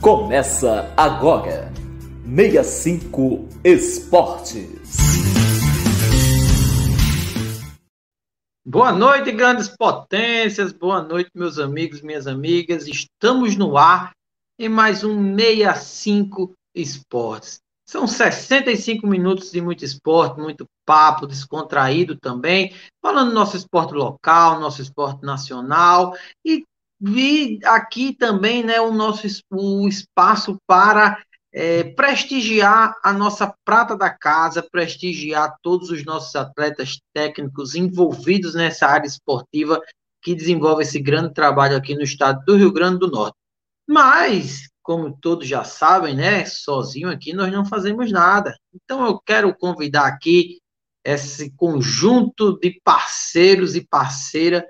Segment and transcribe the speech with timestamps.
[0.00, 1.72] Começa agora.
[2.24, 4.96] 65 Esportes.
[8.64, 10.72] Boa noite, grandes potências.
[10.72, 12.86] Boa noite, meus amigos, minhas amigas.
[12.86, 14.12] Estamos no ar
[14.56, 17.58] em mais um 65 Esportes.
[17.84, 22.72] São 65 minutos de muito esporte, muito papo, descontraído também,
[23.02, 26.64] falando do nosso esporte local, nosso esporte nacional e
[27.00, 34.10] vi aqui também né, o nosso o espaço para é, prestigiar a nossa prata da
[34.10, 39.80] casa, prestigiar todos os nossos atletas técnicos envolvidos nessa área esportiva
[40.22, 43.36] que desenvolve esse grande trabalho aqui no estado do Rio Grande do Norte.
[43.86, 48.54] Mas, como todos já sabem, né, sozinho aqui nós não fazemos nada.
[48.74, 50.58] Então eu quero convidar aqui
[51.04, 54.66] esse conjunto de parceiros e parceira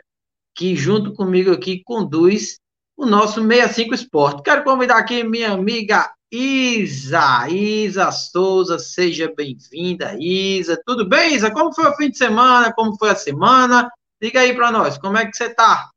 [0.59, 2.59] que junto comigo aqui conduz
[2.97, 4.43] o nosso 65 Esporte.
[4.43, 10.77] Quero convidar aqui minha amiga Isa, Isa Souza, seja bem-vinda, Isa.
[10.85, 11.53] Tudo bem, Isa?
[11.53, 12.73] Como foi o fim de semana?
[12.73, 13.89] Como foi a semana?
[14.21, 15.91] Diga aí para nós, como é que você está?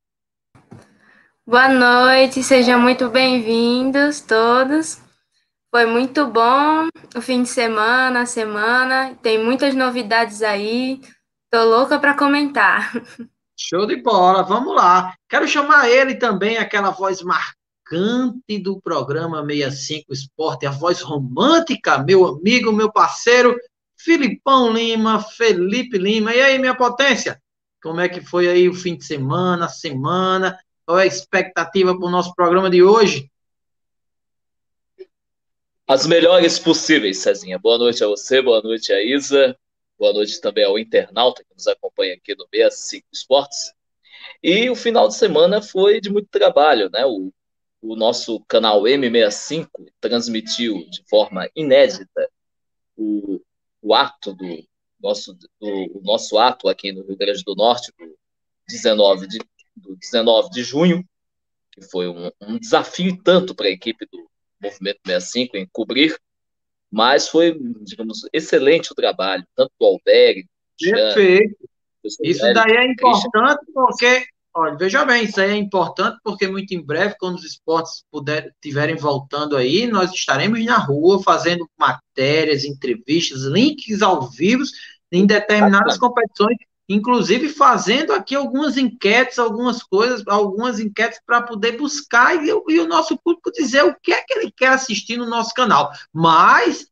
[1.43, 5.01] Boa noite, sejam muito bem-vindos todos.
[5.71, 11.01] Foi muito bom o fim de semana, a semana, tem muitas novidades aí.
[11.49, 12.93] Tô louca para comentar.
[13.63, 15.13] Show de bola, vamos lá.
[15.29, 22.25] Quero chamar ele também, aquela voz marcante do programa 65 Esporte, a voz romântica, meu
[22.25, 23.55] amigo, meu parceiro,
[23.95, 26.33] Filipão Lima, Felipe Lima.
[26.33, 27.39] E aí, minha potência?
[27.83, 30.57] Como é que foi aí o fim de semana, a semana?
[30.83, 33.29] Qual é a expectativa para o nosso programa de hoje?
[35.87, 37.59] As melhores possíveis, Cezinha.
[37.59, 39.55] Boa noite a você, boa noite a Isa.
[40.01, 43.71] Boa noite também ao internauta que nos acompanha aqui no 65 Esportes.
[44.41, 47.05] E o final de semana foi de muito trabalho, né?
[47.05, 47.31] O,
[47.79, 52.27] o nosso canal M65 transmitiu de forma inédita
[52.97, 53.39] o,
[53.79, 54.67] o ato do
[54.99, 58.17] nosso, do, o nosso ato aqui no Rio Grande do Norte, do
[58.69, 59.37] 19 de,
[59.75, 61.07] do 19 de junho,
[61.71, 64.27] que foi um, um desafio tanto para a equipe do
[64.59, 66.19] Movimento 65 em cobrir
[66.91, 70.45] mas foi, digamos, excelente o trabalho, tanto do Alberg,
[70.89, 71.55] Perfeito.
[72.23, 74.25] Isso daí é importante porque,
[74.55, 78.51] olha, veja bem, isso aí é importante porque muito em breve, quando os esportes puder,
[78.59, 84.63] tiverem voltando aí, nós estaremos na rua fazendo matérias, entrevistas, links ao vivo
[85.11, 86.57] em determinadas competições
[86.87, 92.87] inclusive fazendo aqui algumas enquetes, algumas coisas, algumas enquetes para poder buscar e, e, o
[92.87, 95.91] nosso público dizer o que é que ele quer assistir no nosso canal.
[96.13, 96.87] Mas,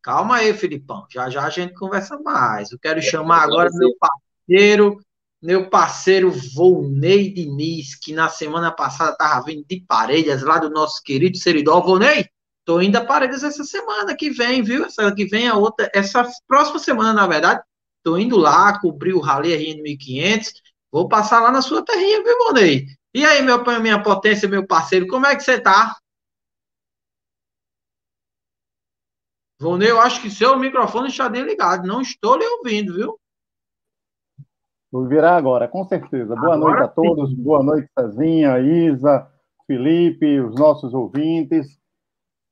[0.00, 2.70] calma aí, Filipão, já já a gente conversa mais.
[2.70, 4.98] Eu quero é, chamar agora meu parceiro,
[5.42, 11.02] meu parceiro Volney Diniz, que na semana passada estava vindo de Parelhas, lá do nosso
[11.02, 11.80] querido Seridó.
[11.80, 12.26] Volney,
[12.64, 14.84] tô indo a Parelhas essa semana que vem, viu?
[14.84, 17.60] Essa que vem a outra, essa próxima semana, na verdade,
[18.04, 20.52] Estou indo lá, cobrir o Rally RN 1500.
[20.90, 22.86] Vou passar lá na sua terrinha, viu, Bonei?
[23.14, 25.96] E aí, meu pai, minha potência, meu parceiro, como é que você tá?
[29.60, 31.86] Vonei, eu acho que seu microfone está desligado.
[31.86, 33.16] Não estou lhe ouvindo, viu?
[34.90, 36.34] Vou virar agora, com certeza.
[36.34, 37.30] Boa agora noite a todos.
[37.30, 37.36] Sim.
[37.36, 39.30] Boa noite, Cezinha, Isa,
[39.64, 41.78] Felipe, os nossos ouvintes.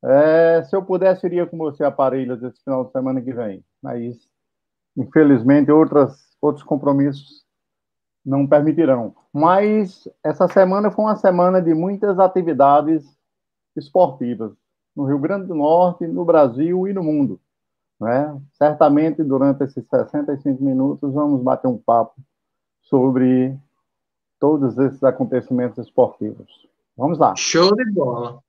[0.04, 3.64] É, se eu pudesse, iria com você a Parelhas esse final de semana que vem.
[3.82, 4.29] Mas
[4.96, 7.44] Infelizmente, outras, outros compromissos
[8.24, 9.14] não permitirão.
[9.32, 13.04] Mas essa semana foi uma semana de muitas atividades
[13.76, 14.52] esportivas
[14.94, 17.40] no Rio Grande do Norte, no Brasil e no mundo.
[18.00, 18.40] Né?
[18.54, 22.14] Certamente, durante esses 65 minutos, vamos bater um papo
[22.82, 23.56] sobre
[24.38, 26.68] todos esses acontecimentos esportivos.
[26.96, 27.34] Vamos lá.
[27.36, 28.42] Show de bola.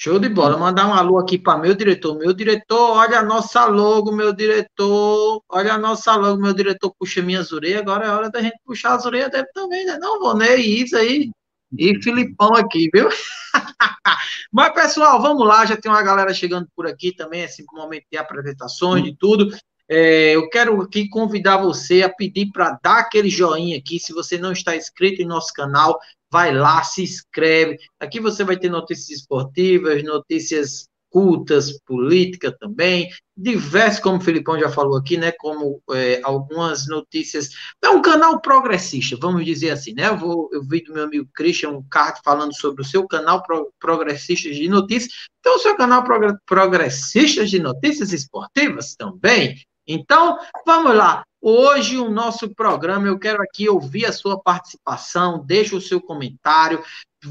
[0.00, 0.56] Show de bola.
[0.56, 2.16] Mandar um alô aqui para meu diretor.
[2.16, 5.42] Meu diretor, olha a nossa logo, meu diretor.
[5.48, 7.80] Olha a nossa logo, meu diretor puxa minhas orelhas.
[7.80, 9.98] Agora é hora da gente puxar as orelhas dele também, né?
[10.00, 11.32] Não, Vonei, Isa aí.
[11.76, 13.08] E Filipão aqui, viu?
[14.52, 15.66] Mas, pessoal, vamos lá.
[15.66, 17.42] Já tem uma galera chegando por aqui também.
[17.42, 19.52] Esse momento de apresentações, de tudo.
[19.90, 23.98] É, eu quero aqui convidar você a pedir para dar aquele joinha aqui.
[23.98, 25.98] Se você não está inscrito em nosso canal,
[26.30, 27.78] vai lá, se inscreve.
[27.98, 34.68] Aqui você vai ter notícias esportivas, notícias cultas, política também, diversos, como o Filipão já
[34.68, 37.50] falou aqui, né, como é, algumas notícias,
[37.82, 41.28] é um canal progressista, vamos dizer assim, né, eu, vou, eu vi do meu amigo
[41.34, 45.76] Christian um card falando sobre o seu canal pro, progressistas de notícias, então o seu
[45.76, 46.04] canal
[46.44, 49.56] progressistas de notícias esportivas também,
[49.88, 51.24] então, vamos lá.
[51.40, 56.82] Hoje, o nosso programa, eu quero aqui ouvir a sua participação, deixa o seu comentário,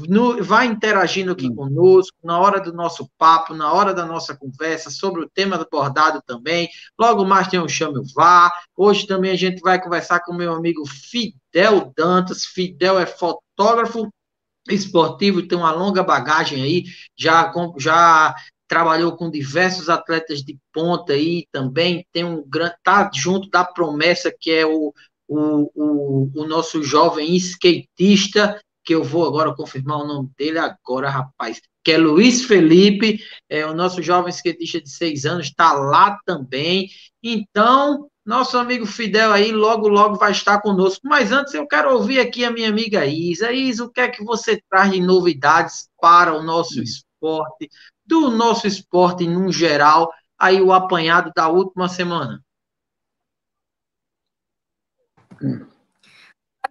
[0.08, 1.54] no, vai interagindo aqui hum.
[1.54, 5.68] conosco, na hora do nosso papo, na hora da nossa conversa, sobre o tema do
[5.70, 6.68] bordado também.
[6.98, 8.50] Logo mais tem o Chame o Vá.
[8.76, 12.44] Hoje também a gente vai conversar com o meu amigo Fidel Dantas.
[12.44, 14.08] Fidel é fotógrafo
[14.68, 16.84] esportivo, tem uma longa bagagem aí,
[17.16, 18.34] já, já
[18.68, 24.30] trabalhou com diversos atletas de ponta aí também, tem um grande, tá junto da promessa
[24.30, 24.92] que é o,
[25.26, 31.10] o, o, o nosso jovem skatista, que eu vou agora confirmar o nome dele agora,
[31.10, 33.18] rapaz, que é Luiz Felipe,
[33.48, 36.88] é o nosso jovem skatista de seis anos, está lá também.
[37.22, 41.00] Então, nosso amigo Fidel aí logo, logo vai estar conosco.
[41.08, 43.50] Mas antes eu quero ouvir aqui a minha amiga Isa.
[43.52, 47.07] Isa, o que é que você traz de novidades para o nosso esporte,
[48.06, 52.42] do nosso esporte no geral, aí o apanhado da última semana?
[55.40, 55.62] Boa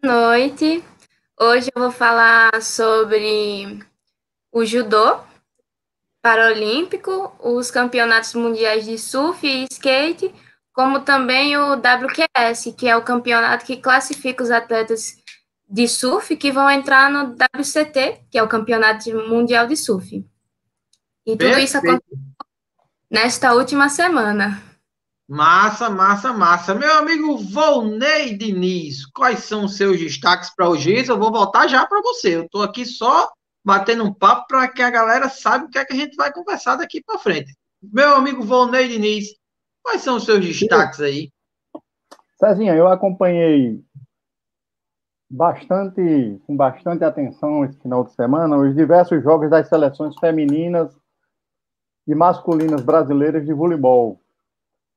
[0.03, 0.83] noite.
[1.39, 3.79] Hoje eu vou falar sobre
[4.51, 5.19] o judô
[6.21, 10.33] paralímpico, os campeonatos mundiais de surf e skate,
[10.73, 15.15] como também o WQS, que é o campeonato que classifica os atletas
[15.69, 20.25] de surf que vão entrar no WCT, que é o campeonato mundial de surf.
[21.27, 21.65] E tudo Perfeito.
[21.65, 22.18] isso aconteceu
[23.12, 24.63] nesta última semana.
[25.27, 26.74] Massa, massa, massa.
[26.74, 31.06] Meu amigo Volney Diniz, quais são os seus destaques para hoje?
[31.06, 32.38] Eu vou voltar já para você.
[32.38, 33.29] Eu estou aqui só
[33.62, 36.31] batendo um papo para que a galera saiba o que é que a gente vai
[36.31, 37.53] conversar daqui para frente.
[37.83, 39.25] Meu amigo Volney Diniz,
[39.83, 41.30] quais são os seus destaques aí?
[42.39, 43.83] Cezinha, eu acompanhei
[45.30, 50.95] bastante, com bastante atenção esse final de semana os diversos jogos das seleções femininas
[52.07, 54.19] e masculinas brasileiras de voleibol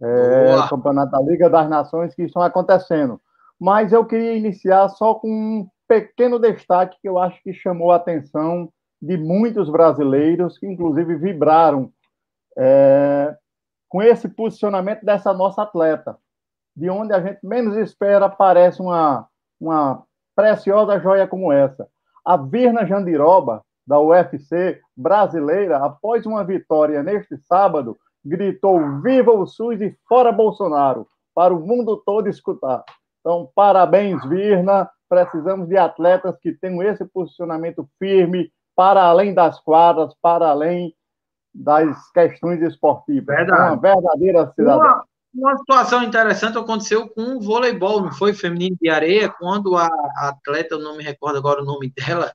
[0.01, 3.21] é, o campeonato da Liga das Nações que estão acontecendo.
[3.59, 7.97] Mas eu queria iniciar só com um pequeno destaque que eu acho que chamou a
[7.97, 8.73] atenção
[9.03, 11.93] de muitos brasileiros, que inclusive vibraram
[12.57, 13.37] é,
[13.89, 16.17] com esse posicionamento dessa nossa atleta,
[16.75, 19.27] de onde a gente menos espera aparece uma,
[19.61, 20.03] uma
[20.35, 21.89] preciosa joia como essa.
[22.25, 29.81] A Virna Jandiroba, da UFC brasileira, após uma vitória neste sábado, gritou Viva o SUS
[29.81, 32.84] e fora Bolsonaro, para o mundo todo escutar.
[33.19, 34.88] Então, parabéns, Virna.
[35.08, 40.94] Precisamos de atletas que tenham esse posicionamento firme para além das quadras, para além
[41.52, 43.34] das questões esportivas.
[43.34, 43.72] Verdade.
[43.72, 44.76] Uma verdadeira cidadã.
[44.78, 45.04] Uma,
[45.34, 48.34] uma, situação interessante aconteceu com o voleibol, não foi?
[48.34, 52.32] Feminino de areia, quando a, a atleta, eu não me recordo agora o nome dela,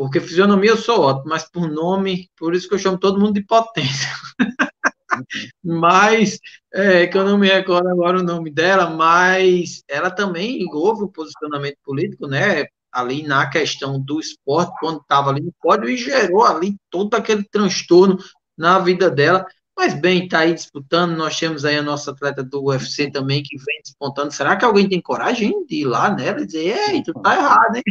[0.00, 3.34] porque fisionomia eu sou ótimo, mas por nome, por isso que eu chamo todo mundo
[3.34, 4.08] de potência.
[5.62, 6.38] mas
[6.72, 11.12] é, que eu não me recordo agora o nome dela, mas ela também houve um
[11.12, 12.64] posicionamento político, né?
[12.90, 17.44] Ali na questão do esporte, quando estava ali no pódio, e gerou ali todo aquele
[17.44, 18.16] transtorno
[18.56, 19.44] na vida dela.
[19.76, 21.14] Mas bem, está aí disputando.
[21.14, 24.30] Nós temos aí a nossa atleta do UFC também que vem disputando.
[24.30, 27.76] Será que alguém tem coragem de ir lá nela e dizer, ei, tu tá errado,
[27.76, 27.82] hein?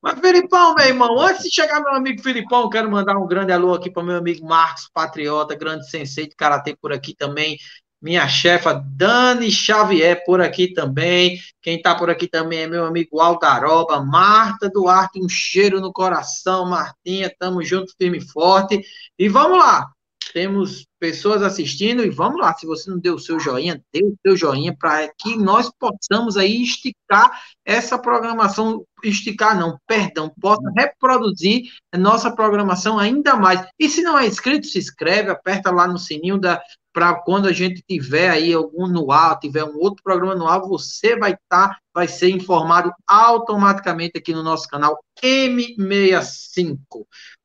[0.02, 3.74] Mas, Filipão, meu irmão, antes de chegar meu amigo Filipão, quero mandar um grande alô
[3.74, 7.58] aqui para meu amigo Marcos Patriota, grande sensei de Karatê por aqui também.
[8.02, 11.38] Minha chefa Dani Xavier por aqui também.
[11.62, 16.66] Quem está por aqui também é meu amigo Algaroba, Marta Duarte, um cheiro no coração,
[16.66, 18.82] Martinha, tamo junto, firme e forte.
[19.18, 19.86] E vamos lá,
[20.34, 24.16] temos pessoas assistindo e vamos lá, se você não deu o seu joinha, dê o
[24.26, 27.32] seu joinha para que nós possamos aí esticar
[27.66, 33.66] essa programação, esticar não, perdão, possa reproduzir nossa programação ainda mais.
[33.80, 36.62] E se não é inscrito, se inscreve, aperta lá no sininho da
[37.00, 40.60] para quando a gente tiver aí algum no ar, tiver um outro programa no ar,
[40.60, 46.76] você vai estar, tá, vai ser informado automaticamente aqui no nosso canal M65.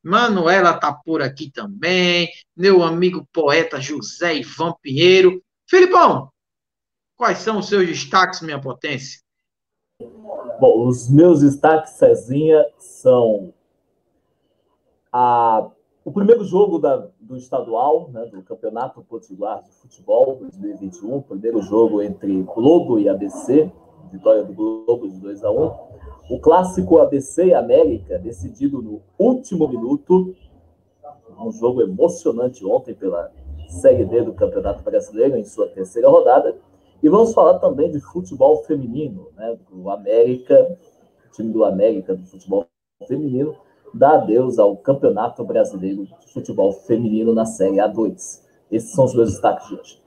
[0.02, 5.40] Manuela tá por aqui também, meu amigo poeta José Ivan Pinheiro.
[5.70, 6.32] Filipão,
[7.16, 9.20] quais são os seus destaques, minha potência?
[10.58, 13.54] Bom, os meus destaques, Cezinha, são
[15.12, 15.70] a,
[16.04, 22.02] o primeiro jogo da, do estadual, né, do Campeonato Potiguar de Futebol 2021, primeiro jogo
[22.02, 23.70] entre Globo e ABC,
[24.12, 25.94] vitória do Globo de 2 a 1
[26.30, 30.34] o clássico ABC América, decidido no último minuto,
[31.38, 33.30] um jogo emocionante ontem pela
[33.68, 36.56] Série D do Campeonato Brasileiro, em sua terceira rodada.
[37.02, 39.58] E vamos falar também de futebol feminino, né?
[39.70, 40.78] O América,
[41.32, 42.66] time do América do futebol
[43.06, 43.54] feminino,
[43.94, 48.42] dá adeus ao Campeonato Brasileiro de Futebol Feminino na Série A2.
[48.70, 50.02] Esses são os meus destaques de hoje.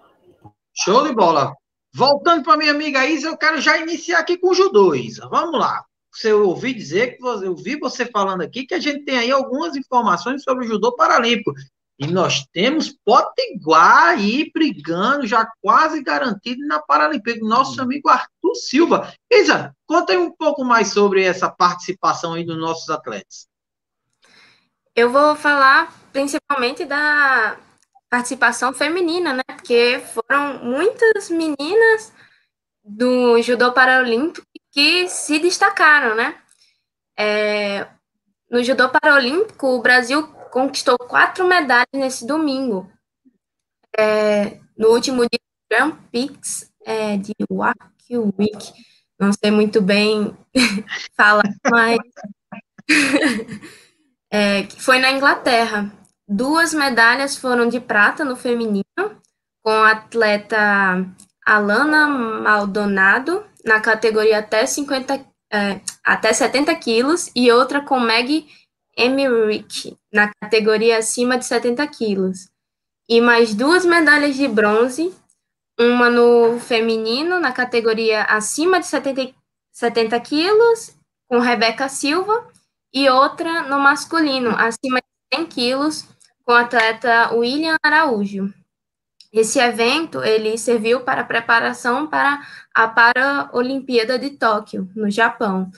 [0.74, 1.56] Show de bola!
[1.96, 5.28] Voltando para minha amiga Isa, eu quero já iniciar aqui com o judô, Isa.
[5.30, 5.84] Vamos lá.
[6.24, 9.76] eu ouvi dizer que eu vi você falando aqui que a gente tem aí algumas
[9.76, 11.54] informações sobre o judô paralímpico.
[12.00, 19.12] E nós temos Potiguar aí brigando, já quase garantido na Paralimpíada, nosso amigo Arthur Silva.
[19.32, 23.48] Isa, conta aí um pouco mais sobre essa participação aí dos nossos atletas.
[24.98, 27.56] Eu vou falar principalmente da
[28.10, 29.44] participação feminina, né?
[29.46, 32.12] Porque foram muitas meninas
[32.84, 36.36] do judô paralímpico que se destacaram, né?
[37.16, 37.88] É,
[38.50, 42.92] no judô paralímpico, o Brasil conquistou quatro medalhas nesse domingo.
[43.96, 48.74] É, no último dia do Grand Prix é, de Week,
[49.20, 50.36] não sei muito bem
[51.16, 52.00] falar, mas
[54.32, 55.92] é, foi na Inglaterra.
[56.28, 58.84] Duas medalhas foram de prata no feminino,
[59.64, 61.06] com a atleta
[61.46, 68.48] Alana Maldonado, na categoria até 50, é, até 70 quilos, e outra com Meg
[68.98, 72.50] Emmerich, na categoria acima de 70 quilos.
[73.08, 75.16] E mais duas medalhas de bronze,
[75.80, 79.34] uma no feminino, na categoria acima de 70,
[79.72, 80.96] 70 quilos,
[81.30, 82.52] com Rebeca Silva,
[82.94, 86.08] e outra no masculino, acima de 100 quilos,
[86.44, 88.54] com o atleta William Araújo.
[89.32, 92.42] Esse evento ele serviu para preparação para
[92.74, 95.70] a Paralimpíada de Tóquio, no Japão,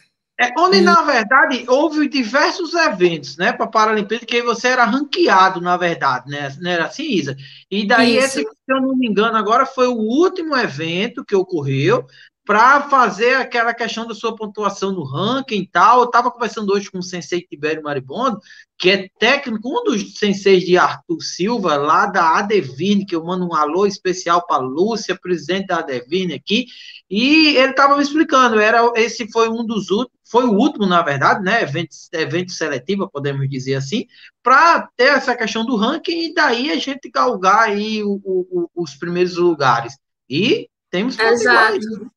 [0.41, 5.59] é, onde, na verdade, houve diversos eventos, né, para a Paralimpíada, que você era ranqueado,
[5.59, 6.49] na verdade, né?
[6.61, 7.35] Não era assim, Isa?
[7.69, 8.39] E daí, Isso.
[8.39, 12.07] esse, se eu não me engano, agora foi o último evento que ocorreu,
[12.49, 15.99] para fazer aquela questão da sua pontuação no ranking e tal.
[15.99, 18.39] Eu estava conversando hoje com o sensei Tibério Maribondo,
[18.75, 23.45] que é técnico, um dos senseis de Arthur Silva, lá da Adevine, que eu mando
[23.45, 26.65] um alô especial para Lúcia, presidente da Adevine aqui,
[27.07, 31.03] e ele estava me explicando, era esse foi um dos últimos, foi o último, na
[31.03, 34.07] verdade, né, evento, evento seletivo, podemos dizer assim,
[34.41, 38.95] para ter essa questão do ranking e daí a gente galgar aí o, o, os
[38.95, 39.99] primeiros lugares.
[40.27, 42.09] E temos Exato.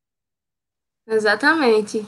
[1.07, 2.05] Exatamente.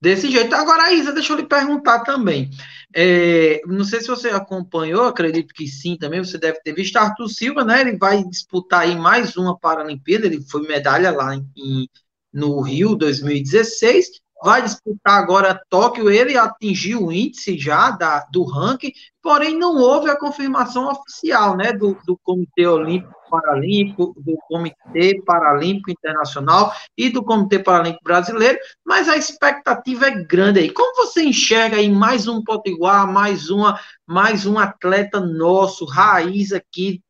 [0.00, 0.54] Desse jeito.
[0.54, 2.50] Agora, Isa, deixa eu lhe perguntar também.
[2.94, 7.28] É, não sei se você acompanhou, acredito que sim também, você deve ter visto Arthur
[7.28, 7.80] Silva, né?
[7.80, 11.88] Ele vai disputar aí mais uma Paralimpíada, ele foi medalha lá em,
[12.32, 18.92] no Rio 2016 vai disputar agora Tóquio, ele atingiu o índice já da, do ranking,
[19.22, 25.90] porém não houve a confirmação oficial, né, do, do Comitê Olímpico Paralímpico, do Comitê Paralímpico
[25.90, 30.70] Internacional e do Comitê Paralímpico Brasileiro, mas a expectativa é grande aí.
[30.70, 37.02] Como você enxerga aí mais um potiguar, mais uma, mais um atleta nosso, raiz aqui,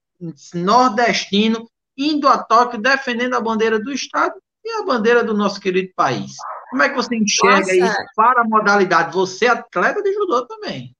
[0.55, 5.93] nordestino, indo a Tóquio, defendendo a bandeira do Estado e a bandeira do nosso querido
[5.95, 6.33] país?
[6.71, 7.75] Como é que você enxerga Nossa.
[7.75, 9.15] isso para a modalidade?
[9.15, 10.95] Você é atleta de judô também.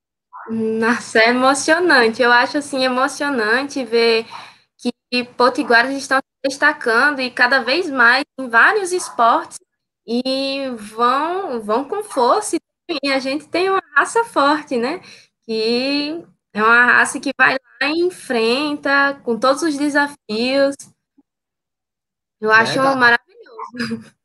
[0.49, 2.21] Nossa, é emocionante.
[2.21, 4.25] Eu acho assim emocionante ver
[5.11, 9.59] que potiguaras estão se destacando e cada vez mais em vários esportes
[10.05, 12.57] e vão vão com força.
[13.03, 15.01] E a gente tem uma raça forte, né?
[15.43, 16.23] Que
[16.53, 20.75] é uma raça que vai lá e enfrenta com todos os desafios.
[22.41, 24.13] Eu acho maravilhoso.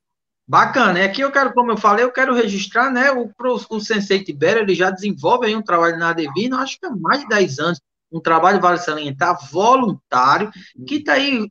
[0.46, 1.00] Bacana.
[1.00, 3.30] E aqui eu quero, como eu falei, eu quero registrar, né, o,
[3.70, 7.20] o Sensei Tibério, ele já desenvolve aí um trabalho na Adevino, acho que há mais
[7.20, 7.80] de 10 anos,
[8.12, 10.50] um trabalho, vale salientar, voluntário,
[10.86, 11.48] que está aí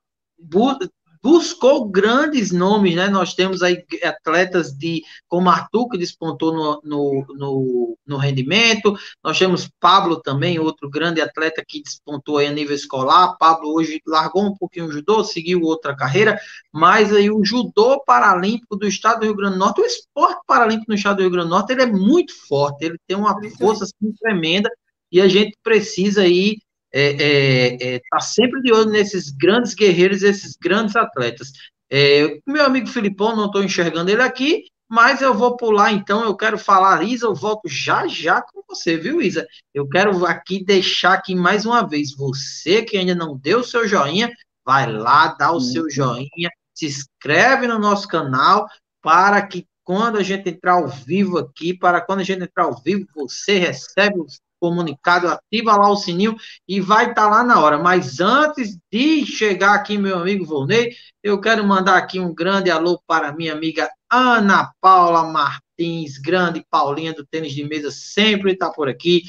[1.24, 3.08] buscou grandes nomes, né?
[3.08, 9.40] Nós temos aí atletas de como Arthur, que despontou no, no, no, no, rendimento, nós
[9.40, 13.38] temos Pablo também, outro grande atleta que despontou aí a nível escolar.
[13.38, 16.38] Pablo hoje largou um pouquinho o judô, seguiu outra carreira,
[16.74, 20.92] mas aí o judô paralímpico do estado do Rio Grande do Norte, o esporte paralímpico
[20.92, 23.86] no estado do Rio Grande do Norte, ele é muito forte, ele tem uma força
[23.86, 24.70] assim, tremenda
[25.10, 26.58] e a gente precisa aí
[26.94, 31.52] é, é, é, tá sempre de olho nesses grandes guerreiros, esses grandes atletas.
[31.92, 36.36] É, meu amigo Filipão, não estou enxergando ele aqui, mas eu vou pular então, eu
[36.38, 39.48] quero falar, Isa, eu volto já já com você, viu, Isa?
[39.74, 43.88] Eu quero aqui deixar aqui mais uma vez, você que ainda não deu o seu
[43.88, 44.32] joinha,
[44.64, 48.68] vai lá, dá o seu joinha, se inscreve no nosso canal,
[49.02, 52.82] para que quando a gente entrar ao vivo aqui, para quando a gente entrar ao
[52.82, 57.60] vivo, você recebe os comunicado, ativa lá o sininho e vai estar tá lá na
[57.60, 57.78] hora.
[57.78, 62.98] Mas antes de chegar aqui, meu amigo Volney, eu quero mandar aqui um grande alô
[63.06, 68.88] para minha amiga Ana Paula Martins, grande Paulinha do tênis de mesa, sempre está por
[68.88, 69.24] aqui.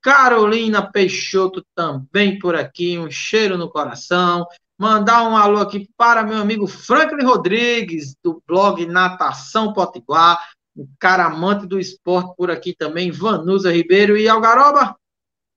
[0.00, 4.46] Carolina Peixoto também por aqui, um cheiro no coração.
[4.80, 10.38] Mandar um alô aqui para meu amigo Franklin Rodrigues, do blog Natação Potiguar
[10.78, 14.96] o cara amante do esporte por aqui também, Vanusa Ribeiro e Algaroba.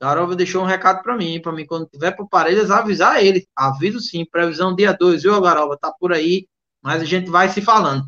[0.01, 3.47] Garoba deixou um recado para mim, para mim, quando tiver para Parelhas, avisar ele.
[3.55, 5.77] Aviso sim, previsão dia 2, viu, Garoba?
[5.77, 6.47] Tá por aí,
[6.81, 8.03] mas a gente vai se falando.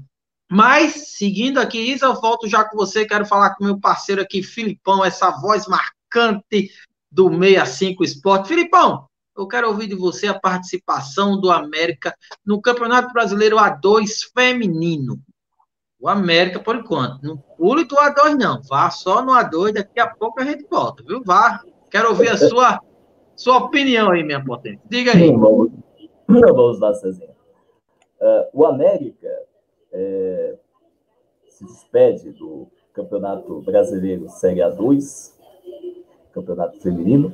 [0.52, 3.06] Mas, seguindo aqui, Isa, eu volto já com você.
[3.06, 6.72] Quero falar com meu parceiro aqui, Filipão, essa voz marcante
[7.12, 8.48] do 65 Esporte.
[8.48, 15.22] Filipão, eu quero ouvir de você a participação do América no Campeonato Brasileiro A2 Feminino.
[16.04, 17.24] O América, por enquanto.
[17.24, 18.62] Não pule do A2, não.
[18.64, 21.24] Vá só no A2, daqui a pouco a gente volta, viu?
[21.24, 22.82] Vá Quero ouvir a sua,
[23.36, 24.82] sua opinião aí, minha potência.
[24.90, 25.32] Diga aí.
[25.32, 25.72] Vamos,
[26.28, 27.30] vamos lá, Cezinha.
[28.20, 29.30] Uh, o América
[29.92, 30.56] é,
[31.48, 35.34] se despede do Campeonato Brasileiro Série A2,
[36.32, 37.32] Campeonato Feminino,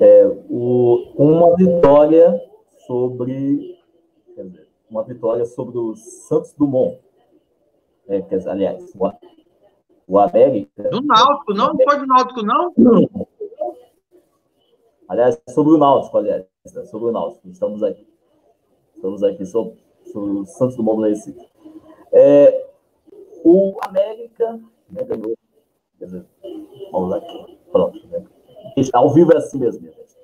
[0.00, 2.40] é, o, uma vitória
[2.86, 3.78] sobre
[4.34, 6.98] dizer, uma vitória sobre o Santos Dumont.
[8.08, 9.10] É, aliás, o,
[10.06, 10.90] o América.
[10.90, 11.68] Do Náutico, não?
[11.68, 12.72] Não foi do Náutico, não?
[15.08, 16.84] Aliás, sobre o Náutico, aliás, né?
[16.84, 18.06] sobre o Náutico, estamos aqui.
[18.94, 19.78] Estamos aqui sobre,
[20.12, 21.46] sobre o Santos do Mundo Recife.
[22.12, 22.66] É,
[23.44, 25.36] o América né, ganhou.
[26.92, 27.58] Vamos aqui.
[27.70, 28.06] Pronto.
[28.08, 28.24] Né?
[28.92, 30.16] Ao vivo é assim mesmo, gente.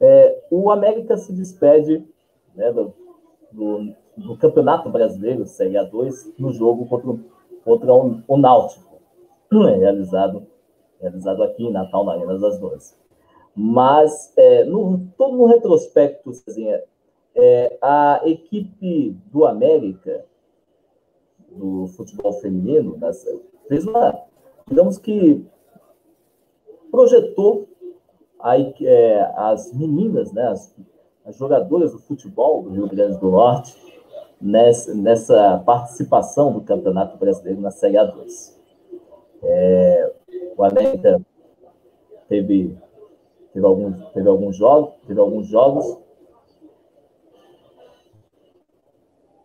[0.00, 2.04] É, o América se despede
[2.54, 2.92] né, do,
[3.52, 7.18] do, do, Campeonato Brasileiro, Série A2, no jogo contra,
[7.64, 9.00] contra o, Náutico,
[9.50, 10.46] realizado,
[11.00, 12.96] realizado aqui em Natal, na Arena das Duas.
[13.54, 16.82] Mas, é, no, todo no retrospecto, Cezinha,
[17.34, 20.24] é, a equipe do América,
[21.50, 22.98] do futebol feminino,
[23.68, 24.22] fez uma,
[24.66, 25.44] digamos que,
[26.90, 27.68] projetou
[28.40, 30.74] aí, é, as meninas, né, as,
[31.24, 33.76] as jogadoras do futebol do Rio Grande do Norte,
[34.40, 38.56] nessa, nessa participação do Campeonato Brasileiro na Série A2.
[39.42, 40.12] É,
[40.56, 41.20] o América
[42.28, 42.76] teve
[43.58, 45.98] Teve alguns, teve alguns jogos, teve alguns jogos.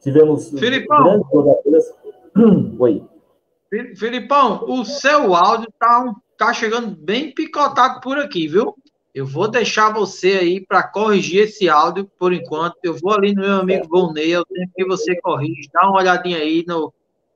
[0.01, 1.93] Tivemos Filipão, grandes jogadores.
[2.79, 3.03] Oi.
[3.97, 8.75] Filipão, o seu áudio tá, tá chegando bem picotado por aqui, viu?
[9.13, 12.78] Eu vou deixar você aí para corrigir esse áudio por enquanto.
[12.84, 15.69] Eu vou ali no meu amigo Volney, eu tenho que você corrija.
[15.71, 16.91] Dá uma olhadinha aí no,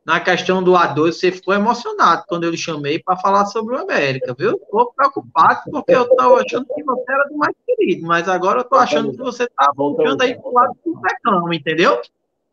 [0.08, 3.78] na questão do A2, você ficou emocionado quando eu lhe chamei para falar sobre o
[3.78, 4.54] América, viu?
[4.56, 8.62] Estou preocupado porque eu estava achando que você era do mais querido, mas agora eu
[8.62, 12.02] estou achando que você está voltando aí para o lado do pecão, entendeu?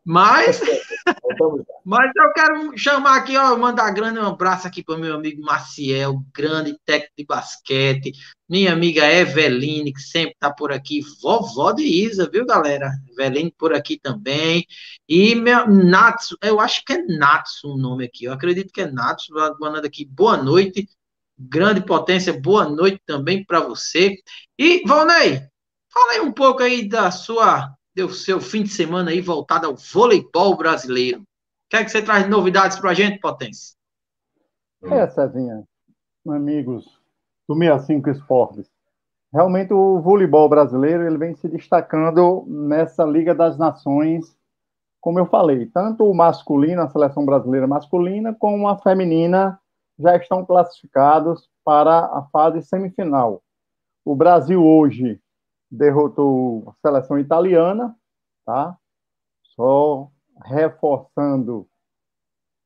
[0.05, 0.61] Mas,
[1.83, 5.41] mas eu quero chamar aqui, ó, mandar grande um abraço aqui para o meu amigo
[5.41, 8.11] Maciel, grande técnico de basquete,
[8.47, 12.91] minha amiga Eveline, que sempre está por aqui, vovó de Isa, viu, galera?
[13.09, 14.67] Eveline por aqui também,
[15.09, 18.91] e meu, Natsu, eu acho que é Natsu o nome aqui, eu acredito que é
[18.91, 20.87] Natsu, mandando aqui, boa noite,
[21.37, 24.15] grande potência, boa noite também para você.
[24.57, 25.41] E, Valnei,
[25.91, 29.75] fala aí um pouco aí da sua deu seu fim de semana aí voltado ao
[29.75, 31.21] voleibol brasileiro.
[31.21, 31.25] O
[31.69, 33.75] que é que você traz de novidades para a gente, Potência?
[34.83, 35.63] É, Cezinha,
[36.27, 36.85] amigos
[37.47, 38.69] do 65 Esportes.
[39.33, 44.37] Realmente o voleibol brasileiro ele vem se destacando nessa Liga das Nações,
[45.01, 49.59] como eu falei, tanto o masculino, a seleção brasileira masculina, como a feminina
[49.97, 53.41] já estão classificados para a fase semifinal.
[54.03, 55.19] O Brasil hoje
[55.75, 57.95] derrotou a seleção italiana,
[58.45, 58.77] tá?
[59.55, 60.09] Só
[60.43, 61.67] reforçando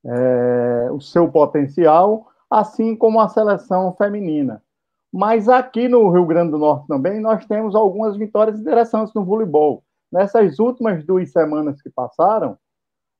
[0.06, 4.64] é, o seu potencial, assim como a seleção feminina.
[5.12, 9.84] Mas aqui no Rio Grande do Norte também nós temos algumas vitórias interessantes no voleibol.
[10.12, 12.58] Nessas últimas duas semanas que passaram,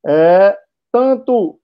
[0.06, 0.56] é,
[0.92, 1.60] tanto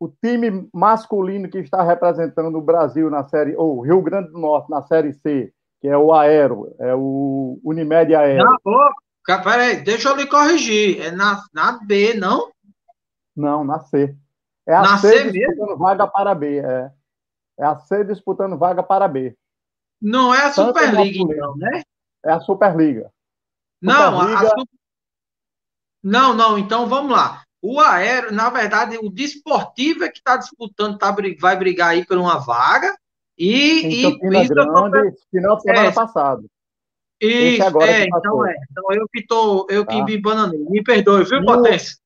[0.00, 4.70] o time masculino que está representando o Brasil na série, ou Rio Grande do Norte
[4.70, 8.44] na série C, que é o Aero, é o Unimed Aero.
[8.44, 8.92] Não,
[9.42, 11.00] peraí, deixa eu lhe corrigir.
[11.00, 12.52] É na, na B, não?
[13.34, 14.14] Não, na C.
[14.66, 15.78] É a na C, C disputando mesmo?
[15.78, 16.90] vaga para B, é.
[17.58, 19.36] É a C disputando vaga para B.
[20.00, 21.82] Não é a Superliga, então, né?
[22.24, 23.10] É a Superliga.
[23.80, 24.68] Não, a, a Superliga- Su-
[26.02, 27.42] não, não, então vamos lá.
[27.62, 32.16] O Aero, na verdade, o Desportivo é que está disputando, tá, vai brigar aí por
[32.16, 32.96] uma vaga.
[33.40, 35.92] E, Em e Campina isso tô Grande, final de semana É.
[35.92, 36.46] passado.
[37.22, 38.54] Isso, agora é, que então é.
[38.70, 40.04] Então eu que tô, eu que Tá.
[40.04, 40.58] me bananei.
[40.68, 41.96] Me perdoe, viu, E o- Potência?
[41.96, 41.98] E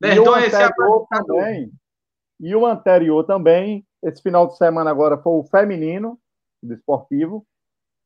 [0.00, 1.36] Perdoe esse anterior apresentador.
[1.42, 1.72] também.
[2.40, 6.18] E o anterior também, esse final de semana agora foi o feminino
[6.62, 7.44] do esportivo,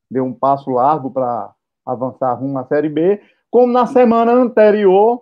[0.09, 1.53] deu um passo largo para
[1.85, 3.21] avançar rumo à Série B.
[3.51, 5.21] Como na semana anterior,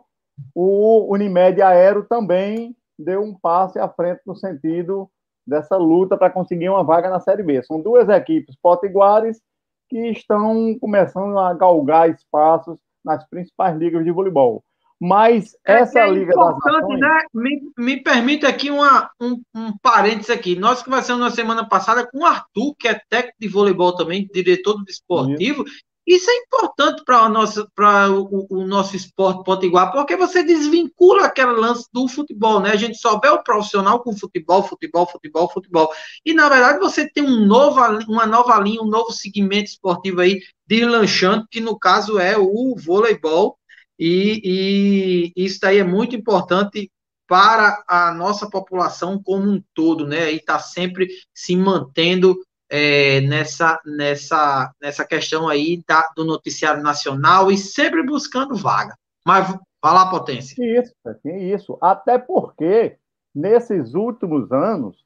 [0.56, 5.10] o Unimed Aero também deu um passe à frente no sentido
[5.46, 7.62] dessa luta para conseguir uma vaga na Série B.
[7.64, 9.42] São duas equipes potiguares
[9.90, 14.64] que estão começando a galgar espaços nas principais ligas de voleibol.
[15.04, 17.00] Mas é essa é Liga das Nações...
[17.00, 17.24] Né?
[17.34, 20.56] Me, me permite aqui uma, um, um parênteses aqui.
[20.56, 24.76] Nós conversamos na semana passada com o Arthur, que é técnico de voleibol também, diretor
[24.76, 25.82] do esportivo, Isso.
[26.12, 32.06] Isso é importante para o, o, nosso esporte potiguar, porque você desvincula aquele lance do
[32.06, 32.72] futebol, né?
[32.72, 35.90] A gente só vê o profissional com futebol, futebol, futebol, futebol.
[36.26, 40.42] E, na verdade, você tem um novo, uma nova linha, um novo segmento esportivo aí
[40.68, 43.58] deslanchando, que no caso é o voleibol.
[43.98, 46.92] E, e isso aí é muito importante
[47.26, 50.34] para a nossa população como um todo, né?
[50.34, 52.38] E está sempre se mantendo
[52.74, 58.98] é, nessa, nessa, nessa questão aí da, do noticiário nacional e sempre buscando vaga.
[59.28, 59.50] Mas
[59.84, 60.56] vai lá, potência.
[60.80, 61.78] Isso, é isso.
[61.82, 62.98] Até porque,
[63.36, 65.04] nesses últimos anos,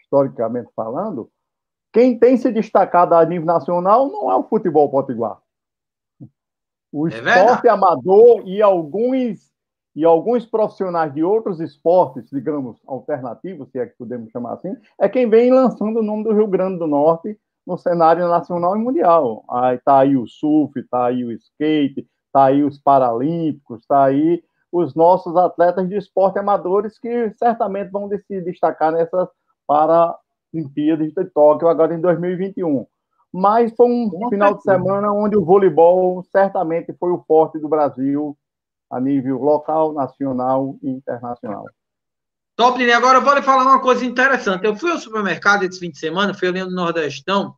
[0.00, 1.28] historicamente falando,
[1.92, 5.42] quem tem se destacado a nível nacional não é o futebol potiguar.
[6.92, 9.51] O é esporte amador e alguns
[9.94, 15.08] e alguns profissionais de outros esportes, digamos, alternativos, se é que podemos chamar assim, é
[15.08, 19.44] quem vem lançando o nome do Rio Grande do Norte no cenário nacional e mundial.
[19.50, 24.42] Aí está aí o surf, está aí o skate, está aí os paralímpicos, está aí
[24.72, 29.28] os nossos atletas de esporte amadores que certamente vão se destacar nessas
[29.66, 32.86] Paralimpíadas de Tóquio agora em 2021.
[33.32, 38.36] Mas foi um final de semana onde o voleibol certamente foi o forte do Brasil
[38.92, 41.64] a nível local, nacional e internacional.
[42.54, 42.92] Top, Lini.
[42.92, 44.66] Agora eu vou lhe falar uma coisa interessante.
[44.66, 47.56] Eu fui ao supermercado esse fim de semana, fui ali no Nordestão.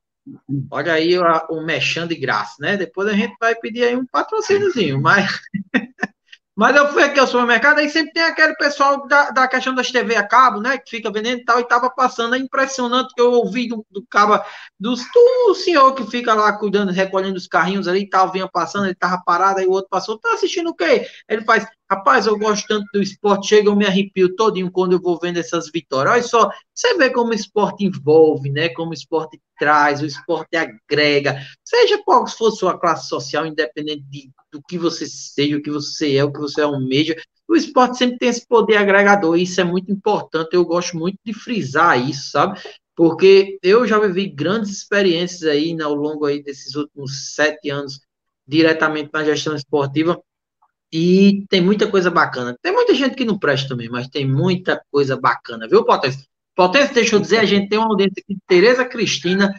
[0.70, 2.76] Olha aí o, o mexão de graça, né?
[2.76, 5.40] Depois a gente vai pedir aí um patrocíniozinho, mas
[6.56, 9.90] Mas eu fui aqui ao supermercado, aí sempre tem aquele pessoal da, da questão das
[9.90, 10.78] TV a cabo, né?
[10.78, 12.36] Que fica vendendo e tal, e tava passando.
[12.36, 14.40] É impressionante que eu ouvi do, do cabo,
[14.78, 18.86] do, do senhor que fica lá cuidando, recolhendo os carrinhos ali e tal, vinha passando,
[18.86, 21.08] ele tava parado, aí o outro passou, tá assistindo o quê?
[21.28, 25.00] Ele faz, rapaz, eu gosto tanto do esporte, chega, eu me arrepio todinho quando eu
[25.00, 26.14] vou vendo essas vitórias.
[26.14, 28.68] Olha só, você vê como o esporte envolve, né?
[28.70, 34.30] Como o esporte traz, o esporte agrega, seja qual for sua classe social, independente de
[34.52, 37.16] do que você seja, o que você é, o que você almeja.
[37.48, 40.54] O esporte sempre tem esse poder agregador, isso é muito importante.
[40.54, 42.60] Eu gosto muito de frisar isso, sabe?
[42.96, 48.00] Porque eu já vivi grandes experiências aí né, ao longo aí desses últimos sete anos
[48.46, 50.22] diretamente na gestão esportiva
[50.96, 52.56] e tem muita coisa bacana.
[52.62, 56.24] Tem muita gente que não presta também, mas tem muita coisa bacana, viu, Potência?
[56.54, 59.52] Potência, deixa eu dizer, a gente tem uma audiência aqui de Tereza Cristina,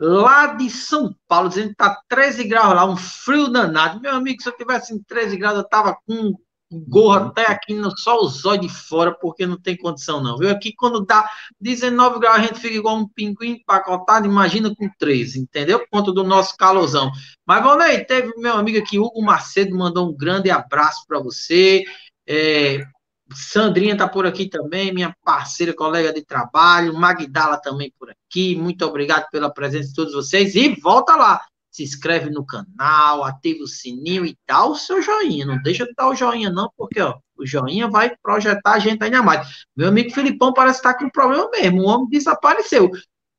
[0.00, 4.00] lá de São Paulo, dizendo que tá 13 graus lá, um frio danado.
[4.00, 6.34] Meu amigo, se eu tivesse em 13 graus, eu tava com
[6.70, 10.50] gorro até aqui no só os olhos de fora, porque não tem condição não, viu?
[10.50, 11.28] Aqui quando dá
[11.60, 15.80] 19 graus, a gente fica igual um pinguim empacotado, imagina com 13, entendeu?
[15.80, 17.10] Por conta do nosso calorzão.
[17.44, 21.82] Mas, Valnei, teve meu amigo aqui, Hugo Macedo, mandou um grande abraço para você.
[22.26, 22.84] É,
[23.32, 26.94] Sandrinha está por aqui também, minha parceira, colega de trabalho.
[26.94, 28.56] Magdala também por aqui.
[28.56, 30.54] Muito obrigado pela presença de todos vocês.
[30.54, 31.44] E volta lá.
[31.70, 35.46] Se inscreve no canal, ativa o sininho e dá o seu joinha.
[35.46, 39.02] Não deixa de dar o joinha, não, porque ó, o joinha vai projetar a gente
[39.02, 39.64] ainda mais.
[39.76, 41.82] Meu amigo Filipão parece estar tá com problema mesmo.
[41.82, 42.90] O homem desapareceu.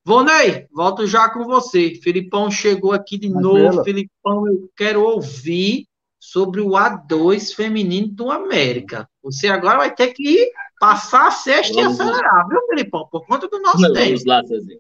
[0.04, 2.00] Vonei, volto já com você.
[2.02, 3.60] Filipão chegou aqui de Mas novo.
[3.60, 3.84] Ela.
[3.84, 5.86] Filipão, eu quero ouvir
[6.20, 9.10] sobre o A2 feminino do América.
[9.24, 13.08] Você agora vai ter que passar a sexta vamos e acelerar, viu, Felipão?
[13.12, 14.06] Por conta do nosso Não, tempo.
[14.06, 14.80] Vamos lá, Cezinha.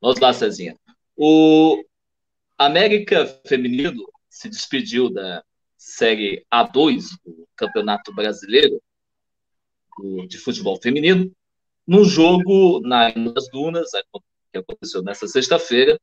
[0.00, 0.76] Vamos lá, Cezinha.
[1.16, 1.82] O
[2.60, 5.42] América Feminino se despediu da
[5.78, 8.82] Série A2 do Campeonato Brasileiro
[10.28, 11.32] de Futebol Feminino
[11.86, 13.88] num jogo nas Dunas,
[14.52, 15.98] que aconteceu nessa sexta-feira.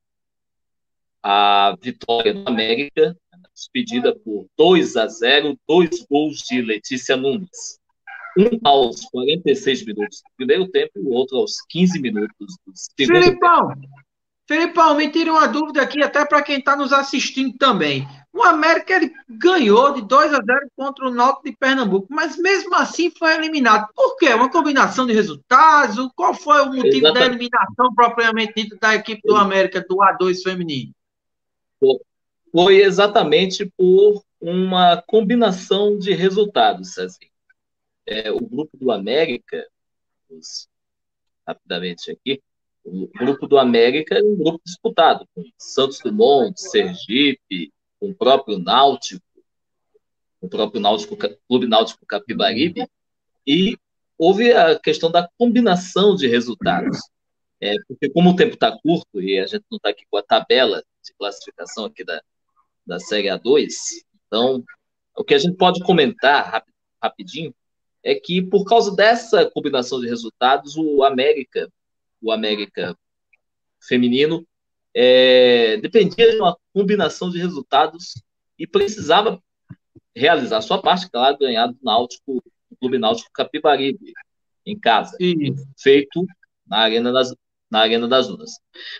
[1.21, 3.15] A vitória do América
[3.53, 7.79] despedida por 2 a 0, dois gols de Letícia Nunes.
[8.35, 13.23] Um aos 46 minutos do primeiro tempo e o outro aos 15 minutos do segundo
[13.23, 13.89] Filipão, tempo.
[14.47, 18.07] Filipão, me tira uma dúvida aqui, até para quem está nos assistindo também.
[18.31, 22.73] O América ele ganhou de 2 a 0 contra o Náutico de Pernambuco, mas mesmo
[22.75, 23.89] assim foi eliminado.
[23.93, 24.33] Por quê?
[24.33, 25.97] Uma combinação de resultados?
[26.15, 27.19] Qual foi o motivo Exatamente.
[27.19, 30.93] da eliminação propriamente dita da equipe do América do A2 feminino?
[32.51, 37.31] foi exatamente por uma combinação de resultados, Cezinho.
[38.05, 39.67] É, o grupo do América,
[41.45, 42.41] rapidamente aqui,
[42.87, 48.57] o grupo do América é um grupo disputado, com Santos Dumont, Sergipe, com o próprio
[48.57, 49.21] Náutico,
[50.39, 52.87] o próprio Náutico, Clube Náutico Capibaribe,
[53.45, 53.77] e
[54.17, 56.97] houve a questão da combinação de resultados.
[57.59, 60.23] É, porque como o tempo está curto e a gente não está aqui com a
[60.23, 62.21] tabela de classificação aqui da,
[62.85, 63.69] da Série A2,
[64.27, 64.63] então
[65.17, 66.63] o que a gente pode comentar
[67.01, 67.53] rapidinho
[68.03, 71.67] é que por causa dessa combinação de resultados, o América,
[72.21, 72.97] o América
[73.81, 74.45] feminino,
[74.93, 78.21] é, dependia de uma combinação de resultados
[78.57, 79.41] e precisava
[80.15, 84.13] realizar sua parte, claro, ganhar do Náutico, do Clube Náutico Capibaribe,
[84.65, 85.55] em casa, Sim.
[85.77, 86.25] feito
[86.65, 87.33] na Arena das,
[87.69, 88.51] na Arena das Dunas.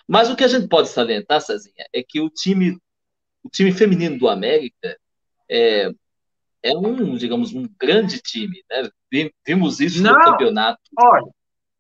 [0.07, 2.77] Mas o que a gente pode salientar, Cezinha, é que o time,
[3.43, 4.97] o time feminino do América
[5.49, 5.91] é,
[6.63, 8.89] é um, digamos, um grande time, né?
[9.45, 10.79] Vimos isso Não, no campeonato.
[10.97, 11.27] Olha,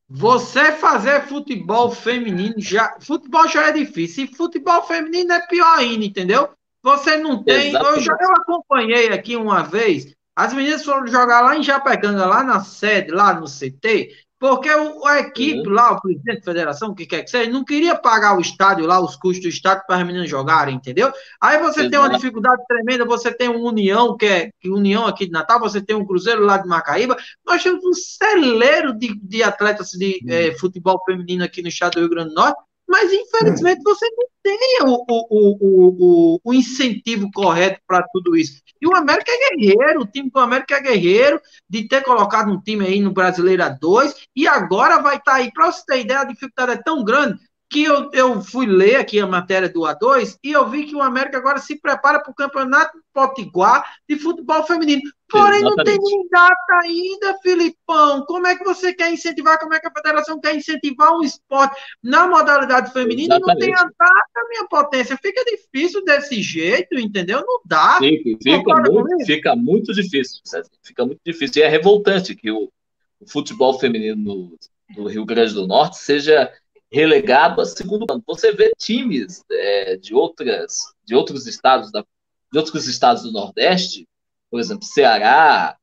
[0.09, 4.25] você fazer futebol feminino já, futebol já é difícil.
[4.25, 6.49] E futebol feminino é pior ainda, entendeu?
[6.81, 7.73] Você não tem.
[7.73, 10.15] Eu já eu acompanhei aqui uma vez.
[10.35, 15.05] As meninas foram jogar lá em Japecanga, lá na sede, lá no CT, porque o,
[15.05, 15.73] a equipe uhum.
[15.73, 18.85] lá, o presidente da federação, o que quer que seja, não queria pagar o estádio
[18.85, 21.11] lá, os custos do estádio para as meninas jogarem, entendeu?
[21.41, 21.89] Aí você Exato.
[21.89, 25.59] tem uma dificuldade tremenda, você tem um União, que é que União aqui de Natal,
[25.59, 30.19] você tem um Cruzeiro lá de Macaíba, nós temos um celeiro de, de atletas de
[30.23, 30.31] uhum.
[30.31, 34.27] é, futebol feminino aqui no estado do Rio Grande do Norte, mas infelizmente você não
[34.41, 38.61] tem o, o, o, o, incentivo correto para tudo isso.
[38.81, 42.61] E o América é guerreiro, o time do América é guerreiro de ter colocado um
[42.61, 45.51] time aí no Brasileira 2 e agora vai estar tá aí.
[45.51, 49.19] Para você ter ideia, a dificuldade é tão grande que eu, eu fui ler aqui
[49.19, 52.35] a matéria do A2 e eu vi que o América agora se prepara para o
[52.35, 55.01] Campeonato Potiguar de futebol feminino.
[55.29, 55.77] Porém, Exatamente.
[55.77, 58.25] não tem nem data ainda, Filipão.
[58.25, 59.59] Como é que você quer incentivar?
[59.59, 63.73] Como é que a federação quer incentivar um esporte na modalidade feminina e não tem
[63.73, 65.17] a data, minha potência?
[65.21, 67.43] Fica difícil desse jeito, entendeu?
[67.45, 67.97] Não dá.
[67.97, 70.41] Fica, fica, muito, fica muito difícil,
[70.81, 71.61] Fica muito difícil.
[71.61, 72.71] E é revoltante que o,
[73.19, 74.55] o futebol feminino
[74.95, 76.49] do Rio Grande do Norte seja
[76.91, 78.23] relegado a segundo plano.
[78.25, 82.05] Você vê times é, de outras de outros estados da,
[82.51, 84.07] de outros estados do Nordeste,
[84.49, 85.77] por exemplo, Ceará,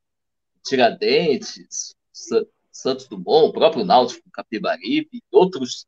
[0.62, 1.95] Tiradentes,
[2.73, 5.87] Santos Dumont, o próprio Náutico, Capibaribe, outros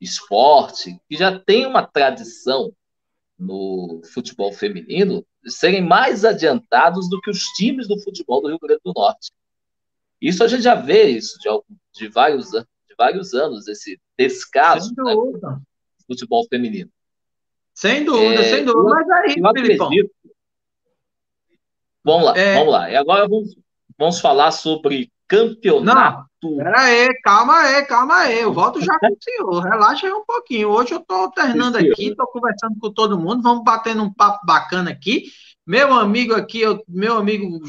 [0.00, 2.72] esportes que já tem uma tradição
[3.38, 8.80] no futebol feminino serem mais adiantados do que os times do futebol do Rio Grande
[8.84, 9.32] do Norte.
[10.20, 11.48] Isso a gente já vê isso de,
[11.92, 15.60] de vários anos de vários anos, esse descaso né, do
[16.06, 16.90] futebol feminino.
[17.74, 18.94] Sem dúvida, é, sem dúvida.
[18.94, 20.10] Mas aí, eu acredito.
[22.04, 22.54] Vamos lá, é...
[22.54, 22.90] vamos lá.
[22.90, 23.56] E agora vamos,
[23.98, 26.26] vamos falar sobre campeonato.
[26.42, 28.40] Não, pera aí, calma aí, calma aí.
[28.40, 29.60] Eu volto já com o senhor.
[29.62, 30.68] Relaxa aí um pouquinho.
[30.68, 33.42] Hoje eu estou alternando aqui, estou conversando com todo mundo.
[33.42, 35.24] Vamos batendo um papo bacana aqui.
[35.66, 37.60] Meu amigo aqui, meu amigo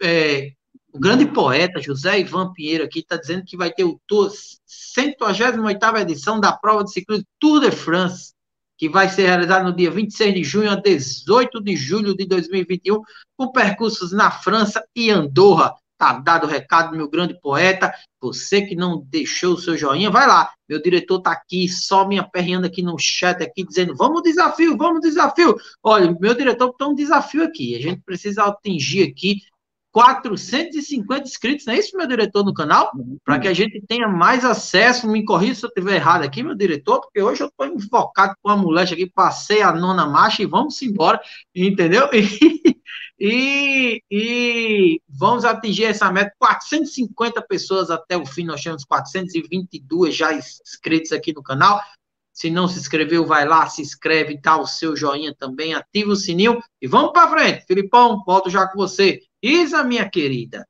[0.00, 0.52] é,
[0.92, 6.40] o grande poeta José Ivan Pinheiro aqui está dizendo que vai ter o 188 edição
[6.40, 8.32] da prova de ciclismo Tour de France,
[8.76, 13.00] que vai ser realizada no dia 26 de junho a 18 de julho de 2021,
[13.36, 15.74] com percursos na França e Andorra.
[15.96, 17.92] Tá dado o recado, meu grande poeta.
[18.22, 20.50] Você que não deixou o seu joinha, vai lá.
[20.66, 25.02] Meu diretor tá aqui, só me aperreando aqui no chat aqui, dizendo: vamos desafio, vamos
[25.02, 25.54] desafio.
[25.82, 27.76] Olha, meu diretor tem um desafio aqui.
[27.76, 29.42] A gente precisa atingir aqui
[29.92, 32.92] 450 inscritos, não é isso, meu diretor, no canal?
[33.24, 35.08] Para que a gente tenha mais acesso.
[35.08, 38.50] Me corrija se eu estiver errado aqui, meu diretor, porque hoje eu estou enfocado com
[38.50, 41.20] a mulher aqui, passei a nona marcha e vamos embora,
[41.54, 42.08] entendeu?
[43.22, 46.32] E, e, e, vamos atingir essa meta.
[46.38, 51.82] 450 pessoas até o fim, nós temos 422 já inscritos aqui no canal.
[52.32, 56.16] Se não se inscreveu, vai lá, se inscreve, dá o seu joinha também, ativa o
[56.16, 57.66] sininho e vamos para frente.
[57.66, 59.20] Filipão, volto já com você.
[59.42, 60.66] Isa, minha querida,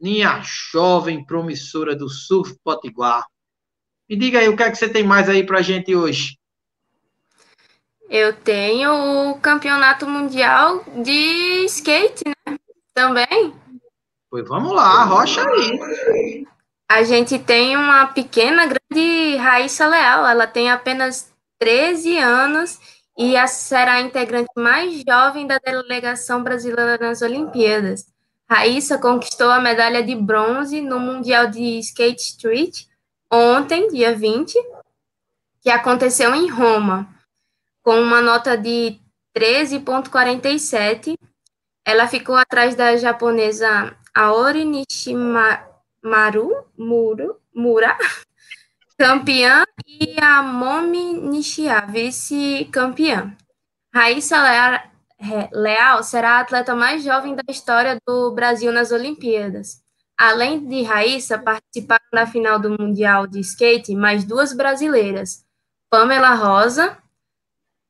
[0.00, 3.24] minha jovem promissora do surf potiguar.
[4.08, 6.38] Me diga aí, o que é que você tem mais aí para a gente hoje?
[8.08, 12.56] Eu tenho o campeonato mundial de skate, né?
[12.94, 13.52] Também.
[14.30, 16.46] Pois vamos lá, rocha aí.
[16.88, 20.24] A gente tem uma pequena, grande Raíssa Leal.
[20.24, 22.78] Ela tem apenas 13 anos
[23.16, 28.06] e será a integrante mais jovem da delegação brasileira nas Olimpíadas.
[28.48, 32.84] Raíssa conquistou a medalha de bronze no Mundial de Skate Street
[33.30, 34.54] ontem, dia 20,
[35.60, 37.08] que aconteceu em Roma,
[37.82, 39.00] com uma nota de
[39.36, 41.16] 13,47.
[41.84, 45.66] Ela ficou atrás da japonesa Aori Nishimaru
[47.54, 47.98] Mura,
[48.98, 53.36] campeã, e a Momi Nishia, vice-campeã.
[53.94, 54.36] Raíssa
[55.52, 59.82] Leal será a atleta mais jovem da história do Brasil nas Olimpíadas.
[60.18, 65.44] Além de Raíssa, participaram da final do Mundial de Skate mais duas brasileiras,
[65.90, 66.96] Pamela Rosa,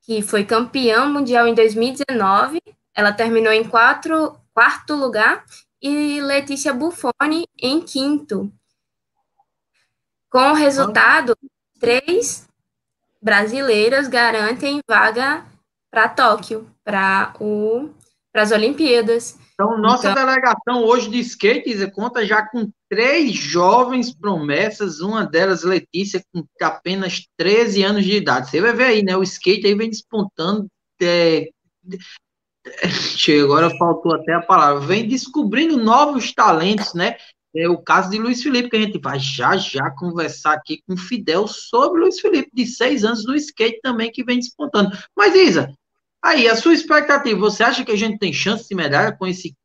[0.02, 2.60] que foi campeã mundial em 2019,
[2.94, 5.44] ela terminou em quatro, quarto lugar,
[5.80, 8.52] e Letícia Buffoni em quinto.
[10.30, 11.36] Com o resultado,
[11.78, 12.46] três
[13.22, 15.44] brasileiras garantem vaga
[15.90, 17.32] para Tóquio, para
[18.34, 19.38] as Olimpíadas.
[19.54, 25.62] Então, nossa então, delegação hoje de skate conta já com três jovens promessas, uma delas,
[25.62, 28.50] Letícia, com apenas 13 anos de idade.
[28.50, 29.16] Você vai ver aí, né?
[29.16, 30.66] O skate aí vem despontando.
[31.00, 31.48] É...
[33.16, 34.86] Chega, agora faltou até a palavra.
[34.86, 37.16] Vem descobrindo novos talentos, né?
[37.56, 40.94] É o caso de Luiz Felipe, que a gente vai já já conversar aqui com
[40.94, 44.90] o Fidel sobre Luiz Felipe, de seis anos do skate também, que vem despontando.
[45.16, 45.72] Mas, Isa,
[46.22, 49.56] aí, a sua expectativa, você acha que a gente tem chance de medalha com esse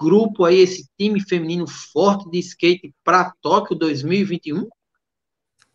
[0.00, 4.68] grupo aí, esse time feminino forte de skate para Tóquio 2021?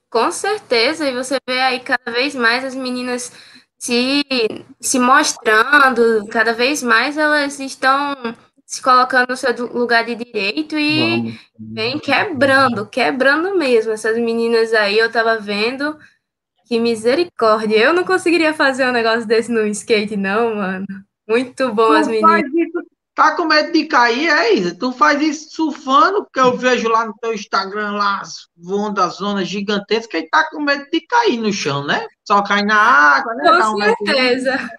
[0.10, 3.32] Com certeza, e você vê aí cada vez mais as meninas
[3.78, 4.24] se,
[4.80, 8.36] se mostrando, cada vez mais elas estão
[8.72, 11.40] se colocando no seu lugar de direito e Vamos.
[11.60, 13.92] vem quebrando, quebrando mesmo.
[13.92, 16.00] Essas meninas aí, eu tava vendo,
[16.66, 17.76] que misericórdia.
[17.76, 20.86] Eu não conseguiria fazer um negócio desse no skate, não, mano.
[21.28, 22.44] Muito bom tu as meninas.
[22.46, 22.82] Isso,
[23.14, 24.78] tá com medo de cair, é isso?
[24.78, 28.22] Tu faz isso surfando, porque eu vejo lá no teu Instagram lá
[28.56, 32.08] voando das zonas gigantescas e tá com medo de cair no chão, né?
[32.26, 33.52] Só cai na água, né?
[33.52, 34.70] Com certeza.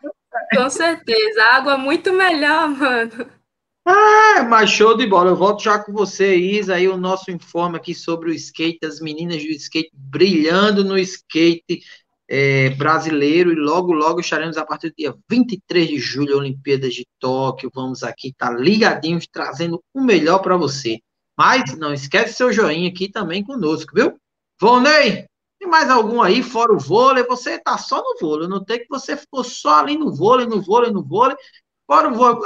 [0.55, 1.45] Com certeza.
[1.45, 3.42] A água é muito melhor, mano.
[3.85, 5.31] Ah, mas show de bola.
[5.31, 9.01] Eu volto já com você, Isa, aí o nosso informe aqui sobre o skate, as
[9.01, 11.83] meninas do skate brilhando no skate
[12.29, 17.07] é, brasileiro e logo, logo estaremos a partir do dia 23 de julho, Olimpíadas de
[17.19, 17.71] Tóquio.
[17.75, 21.01] Vamos aqui estar tá ligadinhos, trazendo o melhor para você.
[21.37, 24.17] Mas não esquece seu joinha aqui também conosco, viu?
[24.61, 25.27] Vonei,
[25.59, 27.25] tem mais algum aí, fora o vôlei?
[27.25, 28.47] Você tá só no vôlei.
[28.47, 31.37] Eu notei que você ficou só ali no vôlei, no vôlei, no vôlei.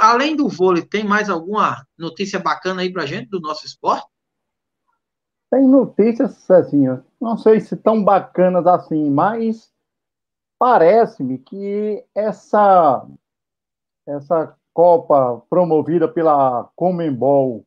[0.01, 4.07] Além do vôlei, tem mais alguma notícia bacana aí pra gente do nosso esporte?
[5.49, 9.71] Tem notícias, Cezinha, não sei se tão bacanas assim, mas
[10.59, 13.07] parece-me que essa,
[14.05, 17.65] essa Copa promovida pela Comembol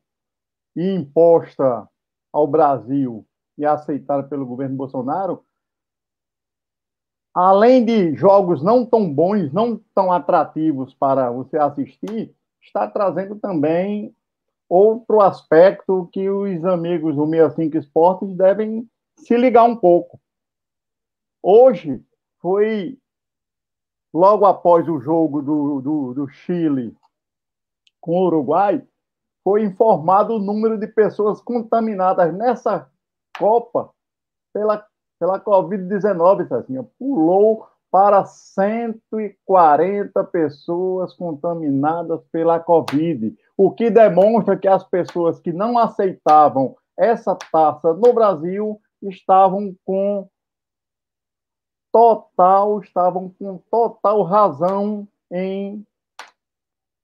[0.75, 1.89] e imposta
[2.31, 3.25] ao Brasil
[3.57, 5.43] e aceitada pelo governo Bolsonaro
[7.33, 14.15] além de jogos não tão bons, não tão atrativos para você assistir, está trazendo também
[14.69, 20.19] outro aspecto que os amigos do 65 Esportes devem se ligar um pouco.
[21.41, 22.03] Hoje
[22.39, 22.97] foi
[24.13, 26.95] logo após o jogo do, do, do Chile
[27.99, 28.85] com o Uruguai,
[29.43, 32.89] foi informado o número de pessoas contaminadas nessa
[33.37, 33.91] Copa
[34.53, 34.85] pela
[35.21, 44.83] pela Covid-19, Cezinha, pulou para 140 pessoas contaminadas pela Covid, o que demonstra que as
[44.83, 50.27] pessoas que não aceitavam essa taxa no Brasil estavam com
[51.93, 55.85] total, estavam com total razão em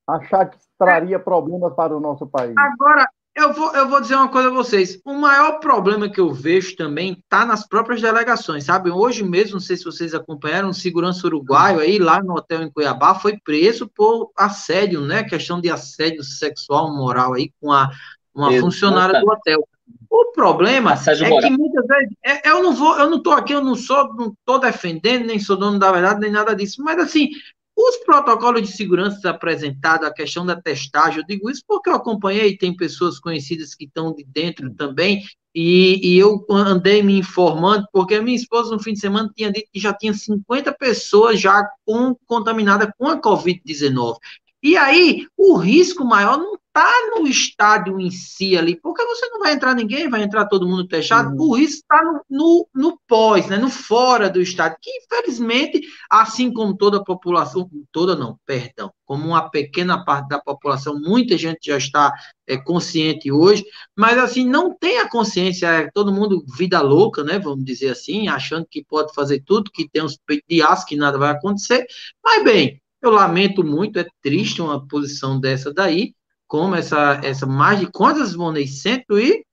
[0.07, 2.55] achar que traria problemas para o nosso país.
[2.57, 4.99] Agora, eu vou, eu vou dizer uma coisa a vocês.
[5.05, 8.89] O maior problema que eu vejo também está nas próprias delegações, sabe?
[8.89, 12.71] Hoje mesmo, não sei se vocês acompanharam, um segurança uruguaio aí, lá no hotel em
[12.71, 15.23] Cuiabá, foi preso por assédio, né?
[15.23, 17.91] Questão de assédio sexual, moral aí, com a,
[18.33, 18.61] uma Exatamente.
[18.61, 19.67] funcionária do hotel.
[20.09, 21.49] O problema assédio é moral.
[21.49, 24.33] que muitas vezes, é, eu não vou, eu não estou aqui, eu não sou, não
[24.33, 27.29] estou defendendo, nem sou dono da verdade, nem nada disso, mas assim,
[27.77, 32.57] os protocolos de segurança apresentados, a questão da testagem, eu digo isso porque eu acompanhei,
[32.57, 38.15] tem pessoas conhecidas que estão de dentro também, e, e, eu andei me informando, porque
[38.15, 41.67] a minha esposa no fim de semana tinha dito que já tinha 50 pessoas já
[41.85, 44.17] com, contaminadas com a Covid-19.
[44.61, 49.39] E aí, o risco maior não está no estádio em si ali, porque você não
[49.39, 51.49] vai entrar ninguém, vai entrar todo mundo fechado, uhum.
[51.49, 56.53] o risco está no, no, no, pós, né, no fora do estádio, que infelizmente, assim
[56.53, 61.65] como toda a população, toda não, perdão, como uma pequena parte da população, muita gente
[61.65, 62.13] já está
[62.45, 67.39] é, consciente hoje, mas assim, não tem a consciência, é todo mundo vida louca, né,
[67.39, 70.95] vamos dizer assim, achando que pode fazer tudo, que tem uns peitos de aço, que
[70.95, 71.87] nada vai acontecer,
[72.23, 76.13] mas bem, eu lamento muito, é triste uma posição dessa daí,
[76.47, 78.67] como essa, essa mais de quantas Vonei?
[78.67, 79.45] Cento e...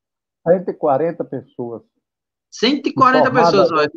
[0.47, 1.83] 140 pessoas.
[2.51, 3.91] 140 pessoas, olha.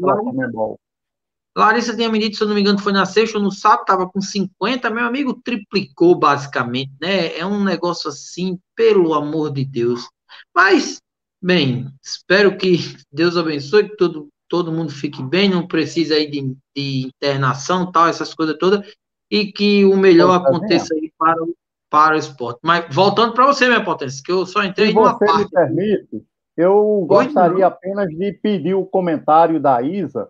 [1.56, 3.82] Larissa tinha me dito, se eu não me engano, foi na sexta ou no sábado,
[3.82, 7.36] estava com 50, meu amigo triplicou basicamente, né?
[7.36, 10.08] É um negócio assim, pelo amor de Deus.
[10.56, 11.02] Mas,
[11.42, 12.78] bem, espero que
[13.12, 18.08] Deus abençoe, que todo, todo mundo fique bem, não precisa aí de, de internação, tal,
[18.08, 18.88] essas coisas todas,
[19.32, 21.56] e que o melhor tá aconteça aí para o,
[21.90, 22.60] para o esporte.
[22.64, 25.44] Mas voltando para você, minha potência, que eu só entrei Se numa você parte.
[25.44, 26.26] Me permite,
[26.56, 30.30] eu gostaria apenas de pedir o comentário da Isa,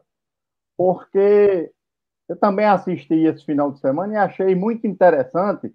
[0.77, 1.71] porque
[2.29, 5.73] eu também assisti esse final de semana e achei muito interessante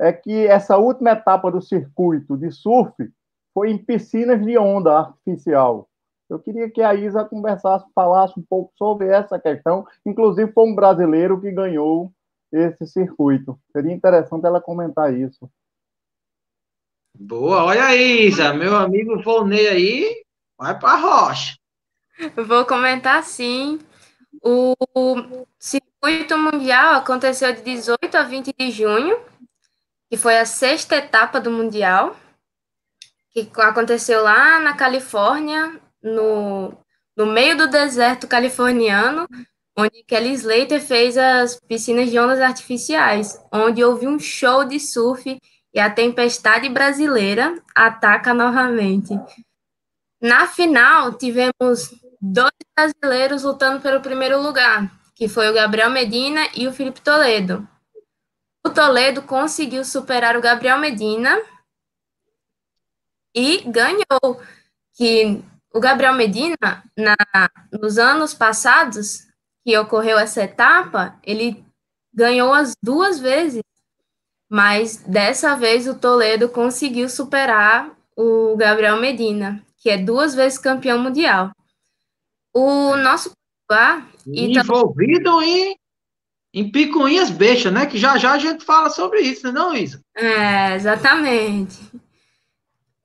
[0.00, 2.94] é que essa última etapa do circuito de surf
[3.52, 5.88] foi em piscinas de onda artificial.
[6.28, 9.86] Eu queria que a Isa conversasse, falasse um pouco sobre essa questão.
[10.04, 12.12] Inclusive, foi um brasileiro que ganhou
[12.54, 13.58] esse circuito.
[13.72, 15.50] Seria interessante ela comentar isso.
[17.16, 20.24] Boa, olha aí, Isa, meu amigo Volney aí,
[20.58, 21.56] vai para a rocha.
[22.46, 23.78] Vou comentar sim.
[24.42, 24.74] O
[25.58, 29.16] circuito mundial aconteceu de 18 a 20 de junho,
[30.10, 32.16] que foi a sexta etapa do mundial,
[33.30, 36.76] que aconteceu lá na Califórnia, no,
[37.16, 39.26] no meio do deserto californiano,
[39.76, 45.38] onde Kelly Slater fez as piscinas de ondas artificiais, onde houve um show de surf
[45.72, 49.18] e a tempestade brasileira ataca novamente.
[50.20, 56.66] Na final, tivemos dois brasileiros lutando pelo primeiro lugar, que foi o Gabriel Medina e
[56.66, 57.68] o Felipe Toledo.
[58.64, 61.38] O Toledo conseguiu superar o Gabriel Medina
[63.34, 64.40] e ganhou.
[64.96, 66.56] Que o Gabriel Medina,
[66.96, 67.16] na,
[67.72, 69.26] nos anos passados,
[69.64, 71.64] que ocorreu essa etapa, ele
[72.12, 73.62] ganhou as duas vezes,
[74.48, 80.98] mas dessa vez o Toledo conseguiu superar o Gabriel Medina, que é duas vezes campeão
[80.98, 81.50] mundial.
[82.52, 83.32] O nosso
[83.70, 85.74] ah, envolvido em
[86.56, 87.84] em picuinhas bestas, né?
[87.84, 90.00] Que já já a gente fala sobre isso, não, é Isa?
[90.14, 91.76] É, exatamente.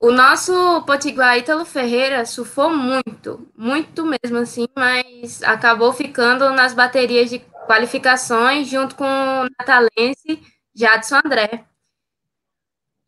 [0.02, 7.28] O nosso Potiguar Ítalo Ferreira surfou muito, muito mesmo assim, mas acabou ficando nas baterias
[7.28, 10.42] de qualificações junto com o natalense
[10.74, 11.66] Jadson André.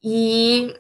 [0.05, 0.79] E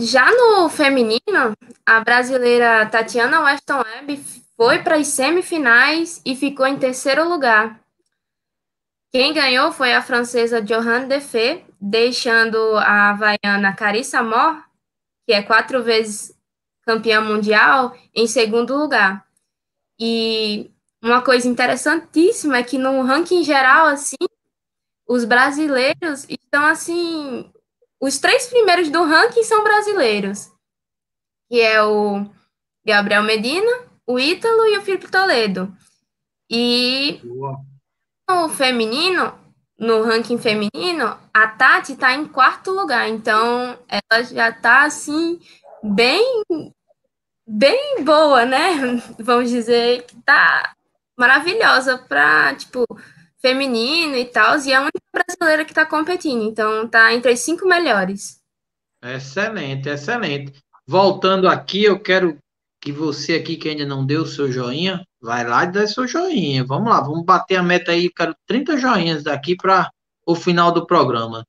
[0.00, 4.22] já no feminino, a brasileira Tatiana Weston Webb
[4.54, 7.80] foi para as semifinais e ficou em terceiro lugar.
[9.10, 14.62] Quem ganhou foi a francesa Johanne Defé, deixando a havaiana Carissa Mor,
[15.26, 16.32] que é quatro vezes
[16.82, 19.26] campeã mundial, em segundo lugar.
[19.98, 20.70] E
[21.02, 24.14] uma coisa interessantíssima é que no ranking geral, assim,
[25.08, 27.50] os brasileiros estão assim.
[28.00, 30.52] Os três primeiros do ranking são brasileiros,
[31.50, 32.24] que é o
[32.86, 33.72] Gabriel Medina,
[34.06, 35.76] o Ítalo e o Felipe Toledo.
[36.48, 37.20] E
[38.28, 39.41] no feminino,
[39.78, 45.40] no ranking feminino, a Tati está em quarto lugar, então ela já está assim
[45.82, 46.42] bem
[47.46, 49.02] bem boa, né?
[49.18, 50.74] Vamos dizer que tá
[51.16, 52.86] maravilhosa para tipo
[53.40, 57.40] feminino e tal, e é a única brasileira que está competindo, então tá entre as
[57.40, 58.40] cinco melhores.
[59.02, 60.62] Excelente, excelente.
[60.86, 62.38] Voltando aqui, eu quero
[62.80, 66.06] que você aqui que ainda não deu o seu joinha, vai lá e dá seu
[66.06, 66.64] joinha.
[66.64, 69.90] Vamos lá, vamos bater a meta aí, quero 30 joinhas daqui para
[70.26, 71.46] o final do programa.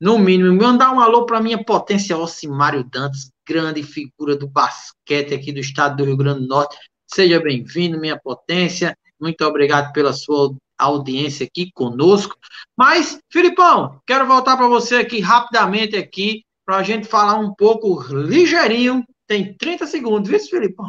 [0.00, 5.50] No mínimo, mandar um alô para minha potência Ocimário Dantas, grande figura do basquete aqui
[5.52, 6.76] do estado do Rio Grande do Norte.
[7.06, 8.96] Seja bem-vindo, minha potência.
[9.18, 12.36] Muito obrigado pela sua audiência aqui conosco.
[12.76, 18.02] Mas, Filipão, quero voltar para você aqui rapidamente aqui para a gente falar um pouco
[18.12, 19.04] ligeirinho.
[19.26, 20.88] Tem 30 segundos, viu, Filipão?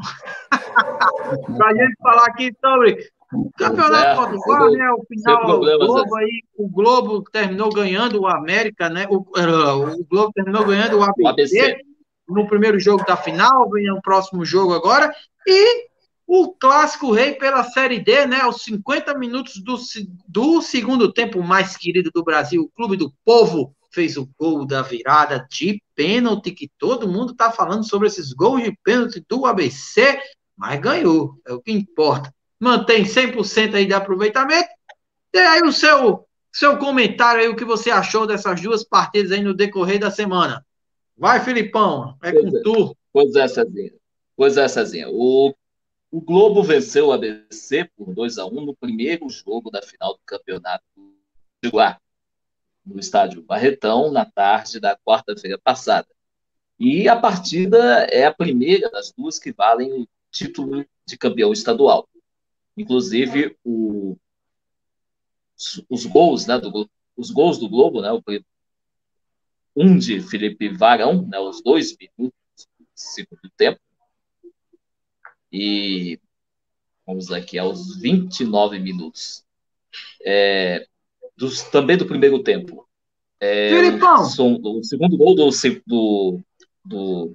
[1.58, 2.98] para a gente falar aqui sobre
[3.58, 4.92] Campeonato é, Potiguar, né?
[4.92, 9.08] O final, o Globo aí, o Globo terminou ganhando o América, né?
[9.10, 11.78] O, uh, o Globo terminou ganhando o ABC, ABC,
[12.28, 15.14] no primeiro jogo da final, vem o próximo jogo agora,
[15.48, 15.88] e
[16.28, 18.42] o clássico rei pela Série D, né?
[18.42, 19.78] Aos 50 minutos do,
[20.28, 24.84] do segundo tempo mais querido do Brasil, o Clube do Povo fez o gol da
[24.84, 30.20] virada de pênalti, que todo mundo está falando sobre esses gols de pênalti do ABC,
[30.56, 34.70] mas ganhou, é o que importa mantém 100% aí de aproveitamento.
[35.34, 39.41] E aí o seu, seu comentário aí, o que você achou dessas duas partidas aí
[39.41, 40.66] no decorrer da semana.
[41.18, 42.62] Vai, Filipão, é pois com é.
[42.62, 42.98] tu.
[43.12, 43.93] Pois é, Cezinha.
[44.36, 45.10] Pois é, Cezinha.
[45.10, 45.54] O,
[46.12, 50.20] o Globo venceu o ABC por 2 a 1 no primeiro jogo da final do
[50.26, 50.84] campeonato
[51.64, 52.00] de Guar,
[52.86, 56.08] no estádio Barretão, na tarde da quarta-feira passada.
[56.80, 62.08] E a partida é a primeira das duas que valem o título de campeão estadual.
[62.78, 64.18] Inclusive, o,
[65.90, 68.22] os gols, né, do, os gols do Globo, né, o,
[69.76, 72.38] um de Felipe Varão, né, os dois minutos
[72.78, 73.80] do segundo tempo.
[75.52, 76.20] E
[77.06, 79.46] vamos aqui aos 29 minutos.
[80.26, 80.86] É,
[81.38, 82.88] dos, também do primeiro tempo.
[83.40, 83.70] É,
[84.40, 85.50] o, o, segundo gol do,
[85.86, 86.40] do,
[86.86, 87.34] do,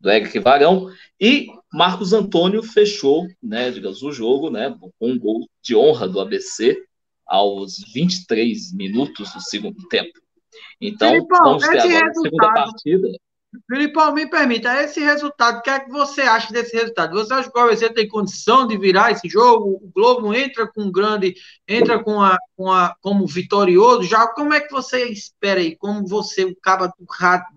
[0.00, 0.90] do Eric Varão.
[1.20, 6.20] E Marcos Antônio fechou, né, digamos, o jogo, né, com um gol de honra do
[6.20, 6.82] ABC
[7.26, 10.18] aos 23 minutos do segundo tempo.
[10.80, 13.08] Então, Filipão, vamos ter agora a segunda partida.
[13.68, 17.14] Filipão, me permita, esse resultado, o que é que você acha desse resultado?
[17.14, 19.80] Você acha que o ABC tem condição de virar esse jogo?
[19.82, 21.34] O Globo entra com grande,
[21.66, 24.28] entra com a, com a como vitorioso já?
[24.28, 25.74] Como é que você espera aí?
[25.74, 26.92] Como você, o cabo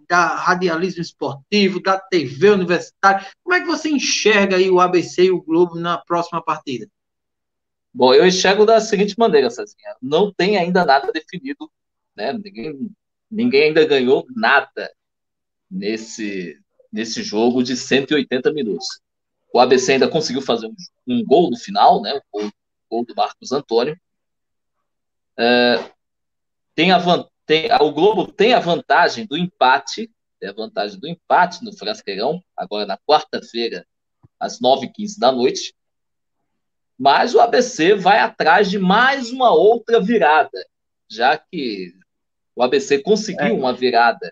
[0.09, 5.31] da radialismo esportivo, da TV universitária, como é que você enxerga aí o ABC e
[5.31, 6.87] o Globo na próxima partida?
[7.93, 9.95] Bom, eu enxergo da seguinte maneira, Cezinha.
[10.01, 11.71] Não tem ainda nada definido,
[12.15, 12.33] né?
[12.33, 12.89] Ninguém,
[13.29, 14.91] ninguém ainda ganhou nada
[15.73, 16.59] nesse,
[16.91, 18.85] nesse jogo de 180 minutos.
[19.51, 20.75] O ABC ainda conseguiu fazer um,
[21.07, 22.13] um gol no final, né?
[22.31, 22.51] O gol,
[22.89, 23.99] gol do Marcos Antônio.
[25.37, 25.91] É,
[26.75, 26.99] tem a,
[27.45, 32.41] tem, o Globo tem a vantagem do empate, tem a vantagem do empate no Frasqueirão,
[32.55, 33.85] agora na quarta-feira,
[34.39, 35.73] às 9h15 da noite.
[36.97, 40.65] Mas o ABC vai atrás de mais uma outra virada,
[41.09, 41.93] já que
[42.55, 43.51] o ABC conseguiu é.
[43.51, 44.31] uma virada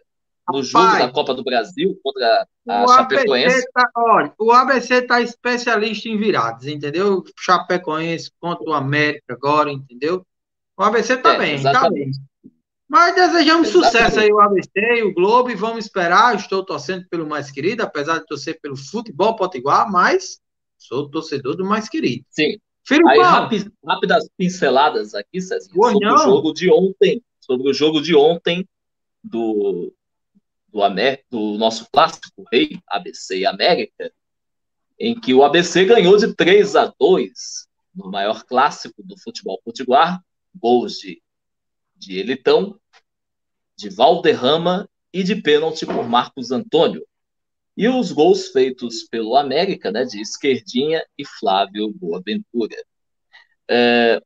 [0.50, 3.66] no jogo Pai, da Copa do Brasil contra a Chapecoense.
[3.74, 7.24] Tá, olha, o ABC está especialista em viradas, entendeu?
[7.38, 10.26] Chapecoense contra o América agora, entendeu?
[10.78, 12.12] O ABC está é, bem, está bem.
[12.88, 13.92] Mas desejamos exatamente.
[13.92, 16.36] sucesso aí o ABC e o Globo e vamos esperar.
[16.36, 20.39] Estou torcendo pelo mais querido, apesar de torcer pelo futebol potiguar, mas
[20.78, 22.26] sou torcedor do mais querido.
[22.30, 22.58] Sim.
[22.84, 28.02] Filho aí, rápidas, rápidas pinceladas aqui, Cezinha, sobre o jogo de ontem, sobre o jogo
[28.02, 28.68] de ontem
[29.24, 29.94] do,
[30.72, 30.80] do,
[31.30, 34.11] do nosso clássico rei, ABC e América,
[34.99, 40.22] em que o ABC ganhou de 3 a 2 no maior clássico do futebol potiguar,
[40.55, 41.22] gols de,
[41.95, 42.80] de Elitão,
[43.76, 47.05] de Valderrama e de pênalti por Marcos Antônio.
[47.76, 52.76] E os gols feitos pelo América, né, de Esquerdinha e Flávio Boaventura.
[53.67, 54.22] É,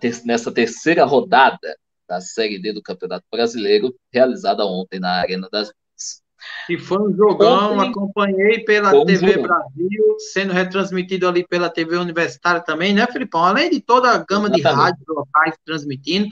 [0.00, 1.76] ter nessa terceira rodada,
[2.08, 6.22] da Série D do Campeonato Brasileiro, realizada ontem na Arena das Minas.
[6.68, 12.60] E foi um jogão, ontem, acompanhei pela TV Brasil, sendo retransmitido ali pela TV Universitária
[12.60, 13.44] também, né, Filipão?
[13.44, 14.62] Além de toda a gama Exatamente.
[14.62, 16.28] de rádios locais transmitindo,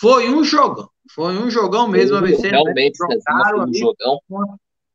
[0.00, 0.88] foi um jogão.
[1.12, 2.18] Foi um jogão mesmo.
[2.18, 3.18] Foi, ABC, realmente, né,
[3.50, 4.20] foi um jogão.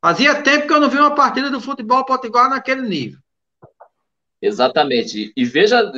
[0.02, 3.20] Fazia tempo que eu não vi uma partida do futebol potiguar naquele nível.
[4.42, 5.34] Exatamente.
[5.36, 5.92] E veja,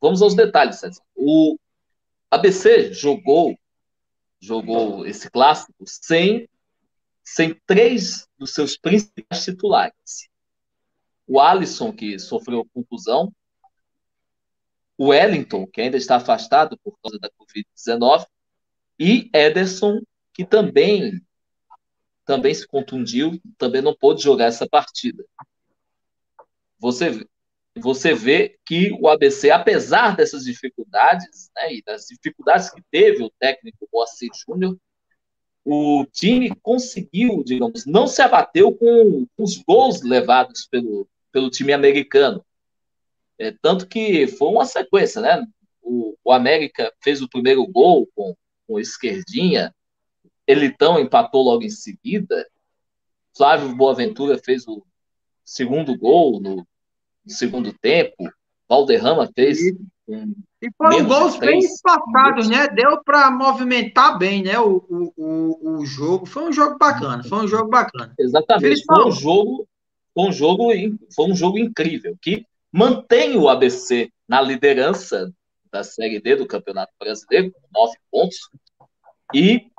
[0.00, 0.80] vamos aos detalhes.
[1.16, 1.56] O,
[2.30, 3.58] ABC jogou
[4.40, 6.48] jogou esse clássico sem
[7.24, 10.28] sem três dos seus principais titulares.
[11.26, 13.30] O Alisson, que sofreu contusão,
[14.96, 18.26] o Wellington, que ainda está afastado por causa da Covid-19,
[18.98, 20.00] e Ederson,
[20.32, 21.22] que também
[22.24, 25.24] também se contundiu, também não pôde jogar essa partida.
[26.78, 27.26] Você
[27.78, 33.32] você vê que o ABC, apesar dessas dificuldades, né, e das dificuldades que teve o
[33.38, 34.76] técnico Moacir Júnior,
[35.64, 42.44] o time conseguiu, digamos, não se abateu com os gols levados pelo, pelo time americano.
[43.38, 45.46] É, tanto que foi uma sequência, né?
[45.82, 48.34] O, o América fez o primeiro gol com,
[48.66, 49.74] com esquerdinha,
[50.46, 52.48] Elitão empatou logo em seguida,
[53.36, 54.82] Flávio Boaventura fez o
[55.44, 56.66] segundo gol no
[57.28, 58.28] segundo tempo.
[58.68, 59.58] Valderrama fez
[60.06, 60.34] um.
[60.60, 62.66] E foram gols bem espaçados, né?
[62.68, 64.58] Deu para movimentar bem, né?
[64.58, 64.82] O,
[65.16, 66.26] o, o, jogo.
[66.26, 67.22] Foi um jogo bacana.
[67.22, 68.12] Foi um jogo bacana.
[68.18, 68.84] Exatamente.
[68.84, 69.68] Foi um jogo,
[70.12, 70.68] foi um jogo,
[71.14, 75.32] foi um jogo incrível que mantém o ABC na liderança
[75.70, 78.38] da Série D do Campeonato Brasileiro, com nove pontos,
[79.34, 79.70] e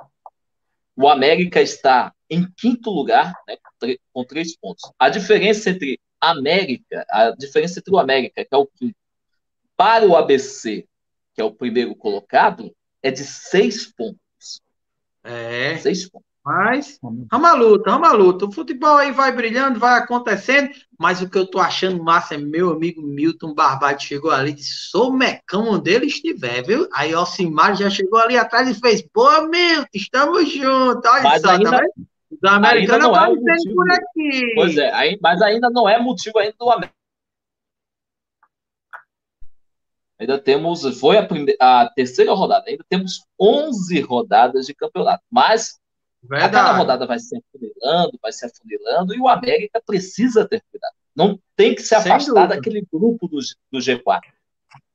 [0.96, 3.56] o América está em quinto lugar, né,
[4.12, 4.90] com três pontos.
[4.98, 8.96] A diferença entre América, a diferença entre o América, que é o quinto,
[9.76, 10.86] para o ABC,
[11.34, 14.60] que é o primeiro colocado, é de seis pontos.
[15.24, 15.78] É.
[15.78, 16.30] Seis pontos.
[16.44, 16.98] Mas,
[17.30, 18.46] vamos luta, vamos luta.
[18.46, 22.38] O futebol aí vai brilhando, vai acontecendo, mas o que eu tô achando massa é
[22.38, 26.88] meu amigo Milton Barbado chegou ali e disse: sou mecão onde ele estiver, viu?
[26.94, 31.10] Aí Alcimar já chegou ali atrás e fez: boa, Milton, estamos juntos.
[31.10, 31.82] Olha mas só, ainda, tá
[32.30, 34.52] os americanos não é motivo, por aqui.
[34.54, 36.94] Pois é, mas ainda não é motivo ainda do América.
[40.18, 45.24] Ainda temos, foi a, primeira, a terceira rodada, ainda temos 11 rodadas de campeonato.
[45.30, 45.80] Mas
[46.22, 46.52] Verdade.
[46.52, 50.92] Cada rodada vai se afunilando, vai se afunilando, e o América precisa ter cuidado.
[51.16, 53.38] Não tem que se afastar daquele grupo do,
[53.72, 54.20] do G4.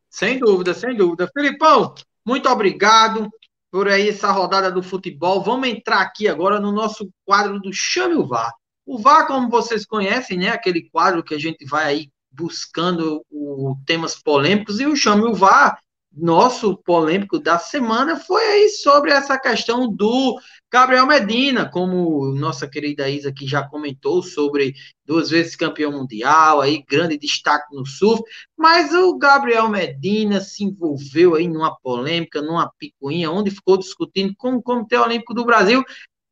[0.10, 1.30] Sem dúvida, sem dúvida.
[1.34, 3.30] Filipão, muito obrigado
[3.76, 5.44] por aí essa rodada do futebol.
[5.44, 8.54] Vamos entrar aqui agora no nosso quadro do Chame o VAR.
[8.86, 13.76] O VAR, como vocês conhecem, né, aquele quadro que a gente vai aí buscando o,
[13.86, 15.78] temas polêmicos, e o Chame o VAR
[16.10, 20.40] nosso polêmico da semana foi aí sobre essa questão do
[20.76, 24.74] Gabriel Medina, como nossa querida Isa aqui já comentou sobre
[25.06, 28.22] duas vezes campeão mundial, aí grande destaque no surf,
[28.58, 34.56] mas o Gabriel Medina se envolveu aí numa polêmica, numa picuinha, onde ficou discutindo com
[34.56, 35.82] o Comitê Olímpico do Brasil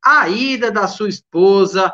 [0.04, 1.90] a ida da sua esposa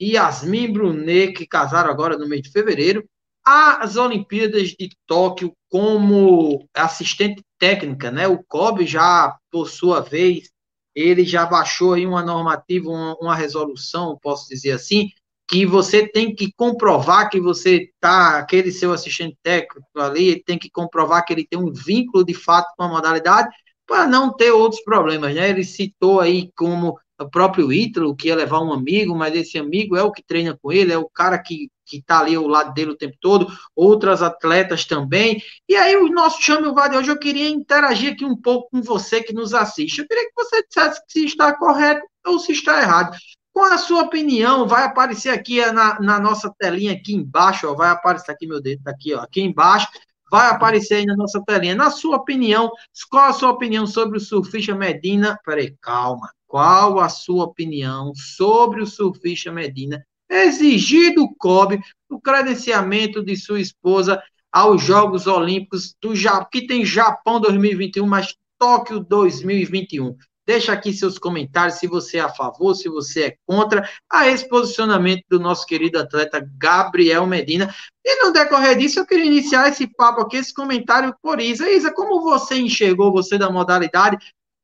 [0.00, 3.04] Yasmin Brunet, que casaram agora no mês de fevereiro,
[3.44, 8.28] as Olimpíadas de Tóquio como assistente técnica, né?
[8.28, 10.50] O COB já, por sua vez,
[10.94, 15.10] ele já baixou aí uma normativa, uma, uma resolução, posso dizer assim,
[15.48, 20.70] que você tem que comprovar que você tá, aquele seu assistente técnico ali, tem que
[20.70, 23.48] comprovar que ele tem um vínculo de fato com a modalidade
[23.84, 25.50] para não ter outros problemas, né?
[25.50, 29.96] Ele citou aí como o próprio Ítalo, que ia levar um amigo, mas esse amigo
[29.96, 32.72] é o que treina com ele, é o cara que que está ali ao lado
[32.72, 35.42] dele o tempo todo, outras atletas também.
[35.68, 38.80] E aí, o nosso Chame o de hoje, eu queria interagir aqui um pouco com
[38.80, 39.98] você que nos assiste.
[39.98, 43.16] Eu queria que você dissesse se está correto ou se está errado.
[43.52, 47.90] Com a sua opinião, vai aparecer aqui na, na nossa telinha aqui embaixo, ó, vai
[47.90, 49.88] aparecer aqui meu dedo, tá aqui, ó, aqui embaixo,
[50.30, 51.74] vai aparecer aí na nossa telinha.
[51.74, 52.70] Na sua opinião,
[53.10, 55.38] qual a sua opinião sobre o surfista Medina?
[55.44, 56.30] Peraí, calma.
[56.46, 63.60] Qual a sua opinião sobre o surfista Medina exigir do COB o credenciamento de sua
[63.60, 64.22] esposa
[64.52, 70.16] aos Jogos Olímpicos do Japão, que tem Japão 2021, mas Tóquio 2021.
[70.46, 74.48] Deixa aqui seus comentários se você é a favor, se você é contra a esse
[74.48, 77.72] posicionamento do nosso querido atleta Gabriel Medina.
[78.04, 81.70] E no decorrer disso, eu queria iniciar esse papo aqui, esse comentário por Isa.
[81.70, 84.18] Isa, como você enxergou, você da modalidade?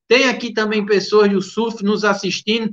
[0.09, 2.71] Tem aqui também pessoas do surf nos assistindo.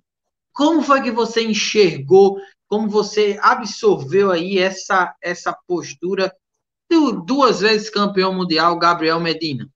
[0.51, 6.34] Como foi que você enxergou como você absorveu aí essa, essa postura
[6.89, 9.68] do duas vezes campeão mundial, Gabriel Medina?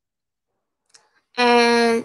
[1.37, 2.03] É,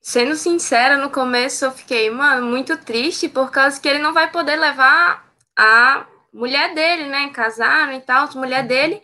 [0.00, 4.30] sendo sincera, no começo eu fiquei, mano, muito triste por causa que ele não vai
[4.30, 7.28] poder levar a mulher dele, né?
[7.30, 9.02] Casaram e tal, mulher dele.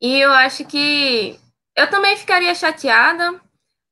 [0.00, 1.38] E eu acho que
[1.74, 3.40] eu também ficaria chateada,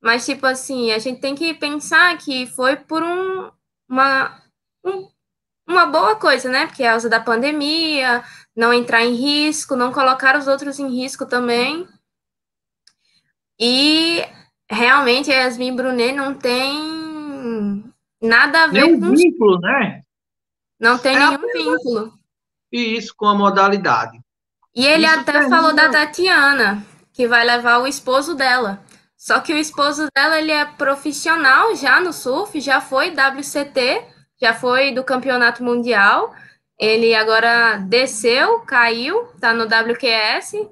[0.03, 3.51] mas tipo assim, a gente tem que pensar que foi por um,
[3.89, 4.43] uma,
[4.85, 5.09] um
[5.67, 6.67] uma boa coisa, né?
[6.67, 8.23] Porque é a causa da pandemia,
[8.55, 11.87] não entrar em risco, não colocar os outros em risco também.
[13.59, 14.23] E
[14.71, 17.85] realmente a Yasmin Brunet não tem
[18.21, 19.15] nada a ver nenhum com.
[19.15, 20.03] vínculo, né?
[20.79, 22.13] Não tem é nenhum vínculo.
[22.73, 24.21] E isso com a modalidade.
[24.75, 28.83] E ele isso até falou da Tatiana, que vai levar o esposo dela.
[29.17, 34.05] Só que o esposo dela, ele é profissional já no surf, já foi WCT,
[34.41, 36.35] já foi do campeonato mundial.
[36.79, 40.69] Ele agora desceu, caiu, tá no WQS,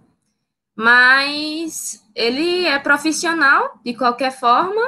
[0.75, 4.81] mas ele é profissional de qualquer forma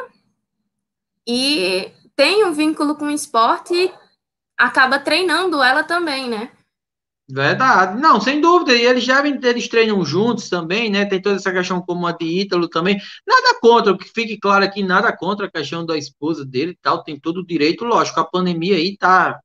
[1.27, 3.93] e tem um vínculo com o esporte
[4.57, 6.51] acaba treinando ela também, né?
[7.27, 11.07] Verdade, não, sem dúvida, e eles já eles treinam juntos também, né?
[11.07, 13.01] Tem toda essa questão como a de Ítalo também.
[13.27, 17.03] Nada contra, que fique claro aqui, nada contra a questão da esposa dele e tal,
[17.03, 19.41] tem todo o direito, lógico, a pandemia aí tá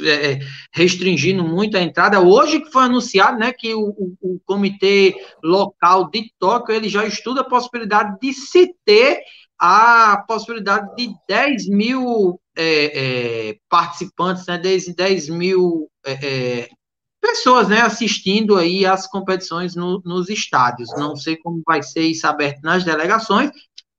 [0.00, 0.38] é,
[0.72, 2.20] restringindo muito a entrada.
[2.20, 7.04] Hoje que foi anunciado, né, que o, o, o, comitê local de Tóquio, ele já
[7.06, 9.20] estuda a possibilidade de se ter
[9.58, 16.68] a possibilidade de 10 mil é, é, participantes, né, 10, 10 mil é, é
[17.20, 20.90] pessoas, né, assistindo aí as competições no, nos estádios.
[20.96, 23.50] Não sei como vai ser isso aberto nas delegações,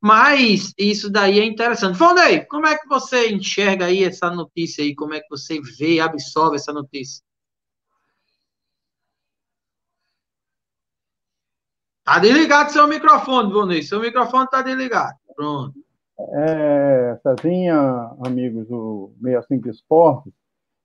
[0.02, 1.98] mas isso daí é interessante.
[1.98, 4.96] Fondei, como é que você enxerga aí essa notícia aí?
[4.96, 7.24] Como é que você vê absorve essa notícia?
[12.04, 13.84] Tá desligado seu microfone, Vonei.
[13.84, 15.18] Seu microfone tá desligado.
[15.36, 15.76] Pronto.
[16.34, 20.34] É, Cezinha, amigos do 65 Esportes,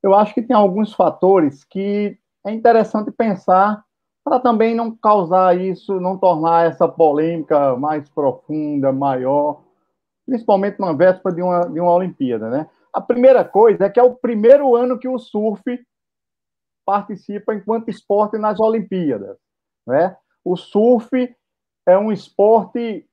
[0.03, 3.85] eu acho que tem alguns fatores que é interessante pensar
[4.25, 9.63] para também não causar isso, não tornar essa polêmica mais profunda, maior,
[10.25, 12.69] principalmente na véspera de uma, de uma Olimpíada, né?
[12.93, 15.63] A primeira coisa é que é o primeiro ano que o surf
[16.85, 19.37] participa enquanto esporte nas Olimpíadas,
[19.87, 20.17] né?
[20.45, 21.11] O surf
[21.87, 23.05] é um esporte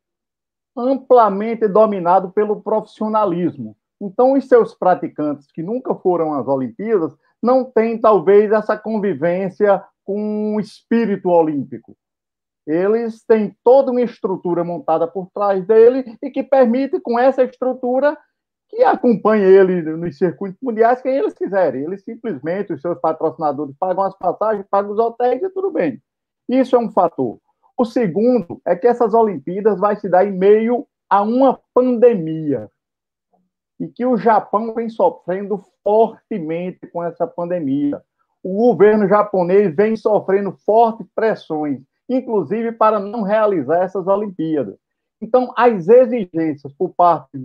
[0.77, 3.75] amplamente dominado pelo profissionalismo.
[3.99, 10.55] Então, os seus praticantes que nunca foram às Olimpíadas não têm, talvez, essa convivência com
[10.55, 11.95] o espírito olímpico.
[12.65, 18.17] Eles têm toda uma estrutura montada por trás dele e que permite, com essa estrutura,
[18.69, 21.83] que acompanhe ele nos circuitos mundiais, quem eles quiserem.
[21.83, 26.01] Eles simplesmente, os seus patrocinadores pagam as passagens, pagam os hotéis e tudo bem.
[26.47, 27.37] Isso é um fator.
[27.77, 32.69] O segundo é que essas Olimpíadas vai se dar em meio a uma pandemia
[33.79, 38.01] e que o Japão vem sofrendo fortemente com essa pandemia.
[38.41, 44.77] O governo japonês vem sofrendo fortes pressões, inclusive para não realizar essas Olimpíadas.
[45.21, 47.37] Então, as exigências por parte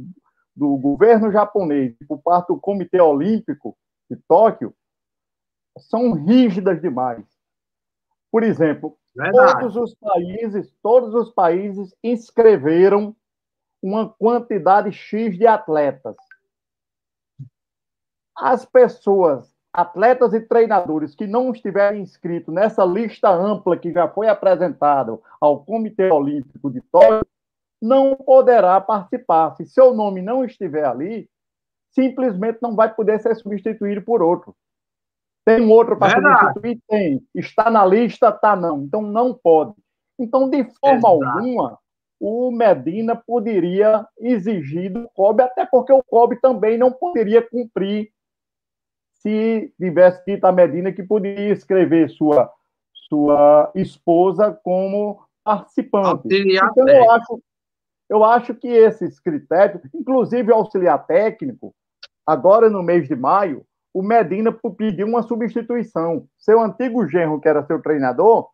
[0.54, 3.76] do governo japonês e por parte do Comitê Olímpico
[4.10, 4.74] de Tóquio
[5.78, 7.24] são rígidas demais.
[8.30, 9.60] Por exemplo, Verdade.
[9.60, 13.14] todos os países, todos os países inscreveram
[13.82, 16.16] uma quantidade X de atletas
[18.38, 24.28] as pessoas, atletas e treinadores que não estiverem inscritos nessa lista ampla que já foi
[24.28, 27.26] apresentada ao Comitê Olímpico de Tóquio,
[27.82, 29.56] não poderá participar.
[29.56, 31.28] Se seu nome não estiver ali,
[31.90, 34.54] simplesmente não vai poder ser substituído por outro.
[35.44, 36.10] Tem um outro para
[36.52, 36.80] substituir?
[36.88, 37.26] Tem.
[37.34, 38.30] Está na lista?
[38.30, 38.82] Tá não.
[38.82, 39.74] Então não pode.
[40.18, 41.06] Então, de forma Exato.
[41.06, 41.78] alguma,
[42.20, 48.10] o Medina poderia exigir do COB, até porque o COB também não poderia cumprir
[49.14, 52.50] se tivesse dito a Medina que poderia escrever sua,
[53.08, 56.06] sua esposa como participante.
[56.24, 57.42] Auxiliar então, eu acho,
[58.08, 61.74] eu acho que esses critérios, inclusive o auxiliar técnico,
[62.26, 66.28] agora no mês de maio, o Medina pediu uma substituição.
[66.36, 68.48] Seu antigo genro, que era seu treinador,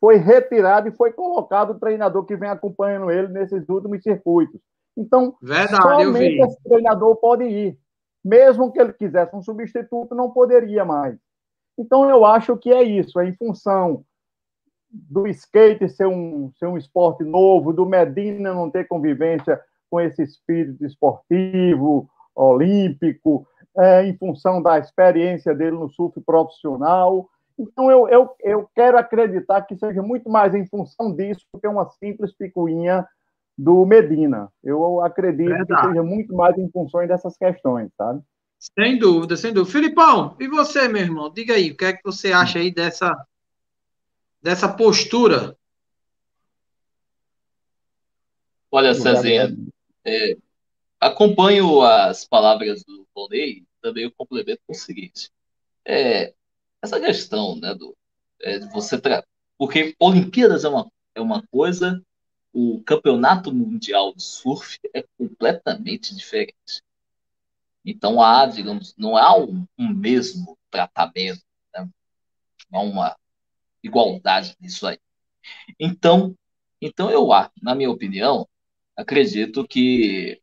[0.00, 4.60] foi retirado e foi colocado o treinador que vem acompanhando ele nesses últimos circuitos.
[4.96, 7.78] Então, Verdade, somente esse treinador pode ir
[8.26, 11.16] mesmo que ele quisesse um substituto, não poderia mais.
[11.78, 14.04] Então, eu acho que é isso, é em função
[14.90, 20.24] do skate ser um, ser um esporte novo, do Medina não ter convivência com esse
[20.24, 27.28] espírito esportivo, olímpico, é, em função da experiência dele no surf profissional.
[27.58, 31.66] Então, eu, eu, eu quero acreditar que seja muito mais em função disso do que
[31.66, 33.06] uma simples picuinha
[33.56, 34.52] do Medina.
[34.62, 35.80] Eu acredito Verdade.
[35.80, 38.22] que seja muito mais em função dessas questões, sabe?
[38.58, 39.72] Sem dúvida, sem dúvida.
[39.72, 41.32] Filipão, e você, meu irmão?
[41.32, 43.14] Diga aí, o que é que você acha aí dessa,
[44.42, 45.56] dessa postura?
[48.70, 49.56] Olha, Cezinha,
[50.04, 50.36] é,
[51.00, 55.30] acompanho as palavras do Volney, também eu complemento com o seguinte.
[55.84, 56.34] É,
[56.86, 57.96] essa questão, né, do,
[58.40, 58.98] é, você...
[59.00, 59.24] Tra...
[59.58, 62.02] Porque Olimpíadas é uma, é uma coisa
[62.58, 66.82] o campeonato mundial de surf é completamente diferente.
[67.84, 71.42] Então há, digamos, não há um, um mesmo tratamento,
[71.74, 71.86] né?
[72.70, 73.16] não há uma
[73.82, 74.98] igualdade nisso aí.
[75.78, 76.34] Então,
[76.80, 77.28] então eu,
[77.60, 78.48] na minha opinião,
[78.96, 80.40] acredito que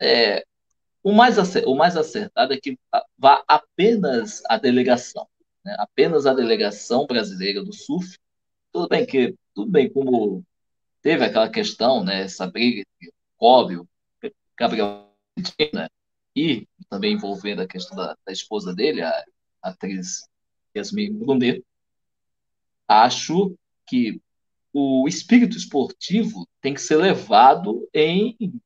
[0.00, 0.44] é,
[1.04, 2.76] o, mais o mais acertado é que
[3.16, 5.28] vá apenas a delegação,
[5.64, 5.74] né?
[5.78, 8.18] apenas a delegação brasileira do surf.
[8.72, 10.44] Tudo bem que tudo bem como
[11.02, 13.88] teve aquela questão, né, essa briga o Cóbio,
[14.56, 15.12] Gabriel
[16.34, 19.10] e também envolvendo a questão da, da esposa dele, a,
[19.62, 20.28] a atriz
[20.74, 21.64] Yasmin Brunet,
[22.86, 23.54] acho
[23.86, 24.20] que
[24.72, 28.60] o espírito esportivo tem que ser levado em, em,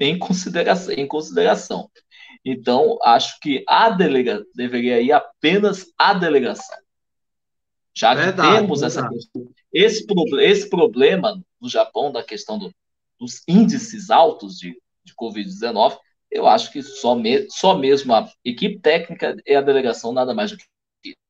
[0.00, 1.90] em consideração.
[2.44, 6.76] Então, acho que a delega deveria ir apenas a delegação.
[7.94, 8.98] Já verdade, que temos verdade.
[8.98, 10.06] essa questão, esse,
[10.40, 12.72] esse problema no Japão da questão do,
[13.18, 15.98] dos índices altos de, de Covid-19,
[16.30, 20.52] eu acho que só, me, só mesmo a equipe técnica e a delegação nada mais
[20.52, 20.64] do que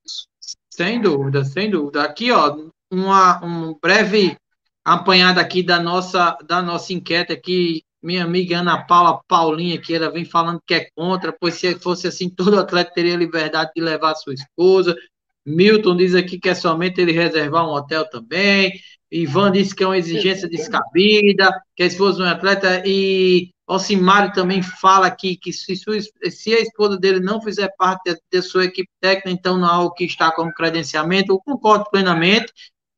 [0.05, 0.29] isso.
[0.71, 2.03] Sem dúvida, sem dúvida.
[2.05, 2.57] Aqui, ó,
[2.91, 4.37] uma, um breve
[4.85, 10.11] apanhado aqui da nossa, da nossa enquete aqui, minha amiga Ana Paula Paulinha, que ela
[10.11, 14.15] vem falando que é contra, pois se fosse assim, todo atleta teria liberdade de levar
[14.15, 14.97] sua esposa,
[15.45, 18.73] Milton diz aqui que é somente ele reservar um hotel também.
[19.11, 22.83] Ivan disse que é uma exigência descabida, que a esposa é um atleta.
[22.87, 28.43] E Alcimário também fala aqui que se, se, a esposa dele não fizer parte da
[28.43, 31.33] sua equipe técnica, então não há o que está como credenciamento.
[31.33, 32.53] Eu concordo plenamente.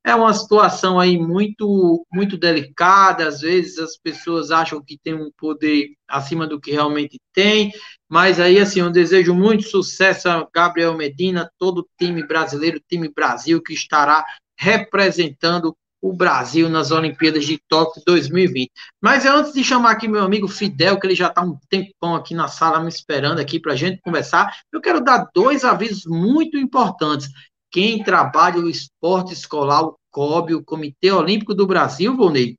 [0.05, 3.26] É uma situação aí muito, muito delicada.
[3.26, 7.72] Às vezes as pessoas acham que tem um poder acima do que realmente tem.
[8.09, 13.09] Mas aí, assim, eu desejo muito sucesso a Gabriel Medina, todo o time brasileiro, time
[13.09, 14.24] Brasil, que estará
[14.59, 18.70] representando o Brasil nas Olimpíadas de Tóquio 2020.
[19.00, 22.34] Mas antes de chamar aqui meu amigo Fidel, que ele já está um tempão aqui
[22.34, 26.59] na sala me esperando aqui para a gente conversar, eu quero dar dois avisos muito
[26.59, 27.28] importantes.
[27.72, 32.58] Quem trabalha o esporte escolar, o COB, o Comitê Olímpico do Brasil, Volney,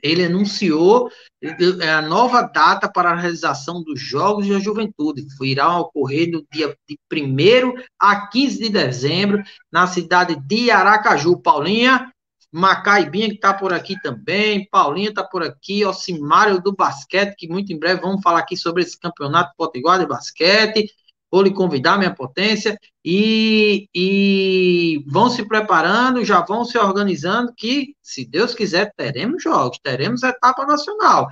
[0.00, 1.10] ele anunciou
[1.42, 5.26] é, a nova data para a realização dos Jogos da Juventude.
[5.42, 9.42] Irá ocorrer no dia de 1 a 15 de dezembro,
[9.72, 11.40] na cidade de Aracaju.
[11.40, 12.12] Paulinha,
[12.52, 17.72] Macaibinha, que está por aqui também, Paulinha está por aqui, Ocimário do basquete, que muito
[17.72, 20.88] em breve vamos falar aqui sobre esse campeonato potiguar de basquete
[21.34, 27.96] vou lhe convidar, minha potência, e, e vão se preparando, já vão se organizando, que,
[28.00, 31.28] se Deus quiser, teremos jogos, teremos etapa nacional.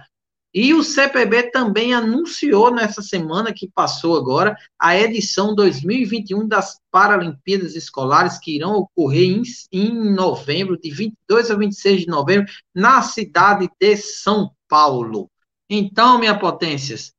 [0.53, 7.77] E o CPB também anunciou nessa semana que passou agora a edição 2021 das Paralimpíadas
[7.77, 13.71] Escolares que irão ocorrer em, em novembro, de 22 a 26 de novembro, na cidade
[13.81, 15.31] de São Paulo.
[15.71, 17.13] Então, minha potências,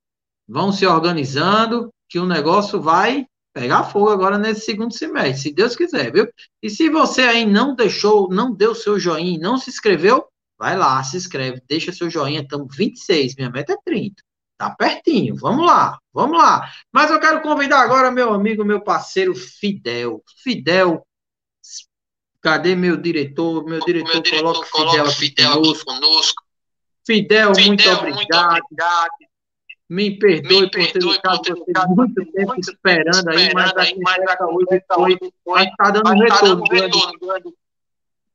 [0.45, 5.75] vão se organizando, que o negócio vai pegar fogo agora nesse segundo semestre, se Deus
[5.75, 6.27] quiser, viu?
[6.61, 10.23] E se você aí não deixou, não deu seu joinha, não se inscreveu,
[10.55, 14.21] vai lá, se inscreve, deixa seu joinha, estamos 26, minha meta é 30.
[14.59, 16.71] Tá pertinho, vamos lá, vamos lá.
[16.91, 20.23] Mas eu quero convidar agora meu amigo, meu parceiro Fidel.
[20.43, 21.03] Fidel,
[22.41, 23.65] cadê meu diretor?
[23.65, 26.43] Meu diretor, meu diretor coloca, coloca Fidel, Fidel aqui conosco.
[27.03, 28.51] Fidel, Fidel muito, obrigado.
[28.51, 29.32] muito obrigado.
[29.93, 34.01] Me perdoe, Me perdoe por ter ficado muito tempo muito esperando aí, mas a gente
[34.41, 36.63] hoje foi, mas está dando um retorno.
[36.63, 37.53] retorno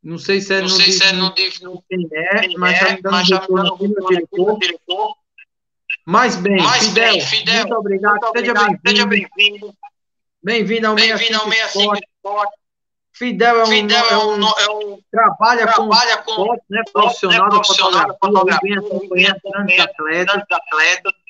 [0.00, 3.16] não sei se é não sei se é no quem é, mas está me dando
[3.16, 5.16] retorno aqui, diretor.
[6.06, 9.74] Mas bem, mas Fidel, bem, Fidel, muito obrigado, muito obrigado seja bem-vindo.
[10.40, 12.56] Bem-vindo ao 65 Esporte.
[13.12, 17.44] Fidel é um, Fidel é um, é um trabalha, trabalha com, com esporte, né, profissional,
[17.46, 20.44] né, profissional da fotografia, vem acompanhando grandes atletas.
[20.48, 21.28] atletas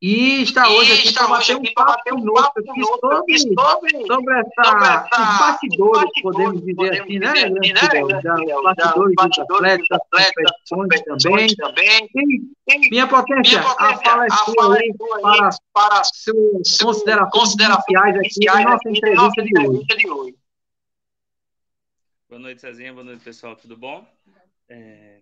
[0.00, 5.38] e está hoje aqui para bater um papo conosco aqui sobre, sobre, sobre essa, os
[5.38, 8.54] bastidores, podemos dizer assim, né, assim, né
[8.94, 12.10] os bastidores dos atletas, competições também.
[12.14, 14.92] E, minha potência, a fala é sua aí
[15.22, 16.78] para, para suas
[17.32, 17.54] considerações
[18.16, 19.42] iniciais aqui da nossa entrevista
[19.96, 20.36] de hoje.
[22.28, 22.92] Boa noite, Cezinha.
[22.92, 23.56] Boa noite, pessoal.
[23.56, 24.06] Tudo bom?
[24.68, 25.20] É...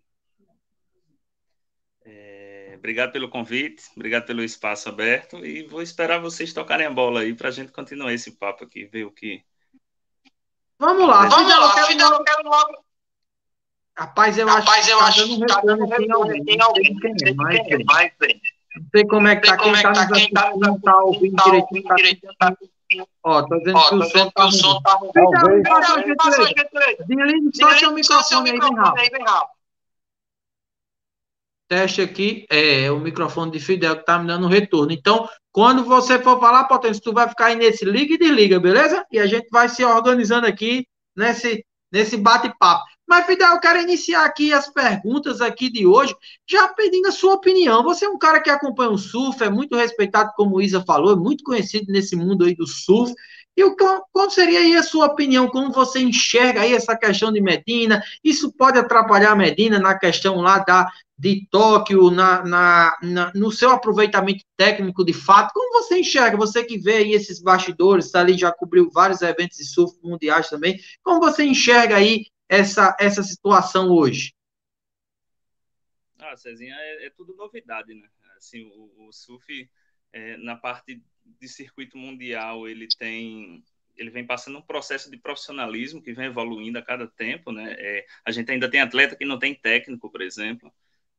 [2.07, 7.20] É obrigado pelo convite, obrigado pelo espaço aberto e vou esperar vocês tocarem a bola
[7.20, 9.43] aí para a gente continuar esse papo aqui, ver o que.
[10.79, 12.25] Vamos lá, vamos lá, quero, logo...
[12.25, 12.85] quero logo.
[13.97, 17.35] Rapaz, eu Rapaz, acho, eu tá acho que tá dando retorno tem alguém, quem é,
[17.35, 18.12] mas, é, mas,
[18.75, 22.57] não sei como é que tá, quem está nos assistindo, não tá ouvindo direitinho, tá
[23.22, 23.79] Ó, tô dizendo
[24.33, 24.99] que o som tá.
[25.14, 25.62] Talvez.
[27.07, 29.53] Desliga só seu microfone aí, bem rápido
[31.69, 34.93] teste aqui, é o microfone de Fidel que está me dando um retorno.
[34.93, 39.05] Então, quando você for falar, Potência, tu vai ficar aí nesse liga e desliga, beleza?
[39.11, 40.87] E a gente vai se organizando aqui
[41.17, 42.85] nesse, nesse bate-papo.
[43.07, 46.15] Mas, Fidel, eu quero iniciar aqui as perguntas aqui de hoje,
[46.49, 47.83] já pedindo a sua opinião.
[47.85, 51.12] Você é um cara que acompanha o surf, é muito respeitado, como o Isa falou,
[51.12, 53.12] é muito conhecido nesse mundo aí do surf.
[53.57, 55.48] E o, qual seria aí a sua opinião?
[55.48, 58.02] Como você enxerga aí essa questão de Medina?
[58.22, 63.52] Isso pode atrapalhar a Medina na questão lá da, de Tóquio, na, na, na, no
[63.52, 65.52] seu aproveitamento técnico de fato?
[65.52, 66.36] Como você enxerga?
[66.36, 70.48] Você que vê aí esses bastidores, tá ali já cobriu vários eventos de surf mundiais
[70.48, 70.78] também.
[71.02, 74.34] Como você enxerga aí essa, essa situação hoje?
[76.18, 78.09] Ah, Cezinha, é, é tudo novidade, né?
[78.36, 79.70] Assim, o, o surf,
[80.12, 83.62] é, na parte de circuito mundial, ele tem
[83.97, 87.77] ele vem passando um processo de profissionalismo que vem evoluindo a cada tempo, né?
[87.79, 90.72] É, a gente ainda tem atleta que não tem técnico, por exemplo,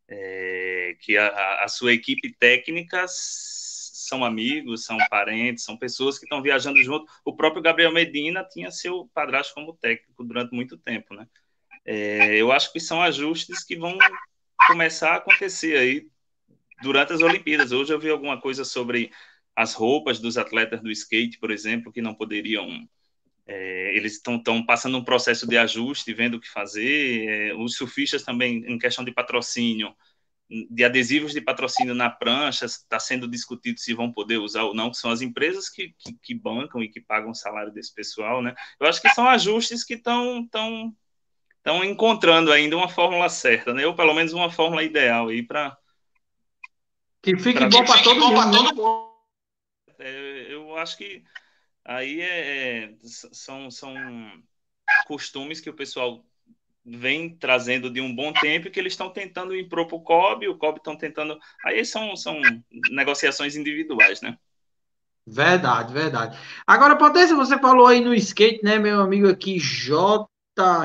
[0.08, 6.42] é, que a, a, sua equipe técnica são amigos, são parentes, são pessoas que estão
[6.42, 7.12] viajando junto.
[7.24, 11.28] O próprio Gabriel Medina tinha seu padrasto como técnico durante muito tempo, né?
[11.86, 13.98] É, eu acho que são ajustes que vão
[14.68, 16.08] começar a acontecer aí
[16.82, 17.72] durante as Olimpíadas.
[17.72, 19.12] Hoje eu vi alguma coisa sobre
[19.56, 22.88] as roupas dos atletas do skate, por exemplo, que não poderiam.
[23.48, 27.28] É, eles estão passando um processo de ajuste, vendo o que fazer.
[27.28, 29.96] É, os surfistas também, em questão de patrocínio,
[30.70, 34.92] de adesivos de patrocínio na prancha, está sendo discutido se vão poder usar ou não,
[34.92, 38.42] que são as empresas que, que, que, bancam e que pagam o salário desse pessoal,
[38.42, 38.54] né?
[38.80, 40.94] Eu acho que são ajustes que estão tão,
[41.64, 43.88] tão encontrando ainda uma fórmula certa, né?
[43.88, 45.76] Ou pelo menos uma fórmula ideal aí para
[47.26, 48.52] que fique bom para todo, né?
[48.52, 49.05] todo mundo.
[50.00, 51.24] É, eu acho que
[51.84, 53.94] aí é, é, são, são
[55.08, 56.26] costumes que o pessoal
[56.86, 60.58] vem trazendo de um bom tempo que eles estão tentando impor para o COB, o
[60.58, 61.40] COB estão tentando.
[61.66, 62.40] Aí são, são
[62.92, 64.38] negociações individuais, né?
[65.26, 66.38] Verdade, verdade.
[66.68, 70.28] Agora, Potência, você falou aí no skate, né, meu amigo aqui, J.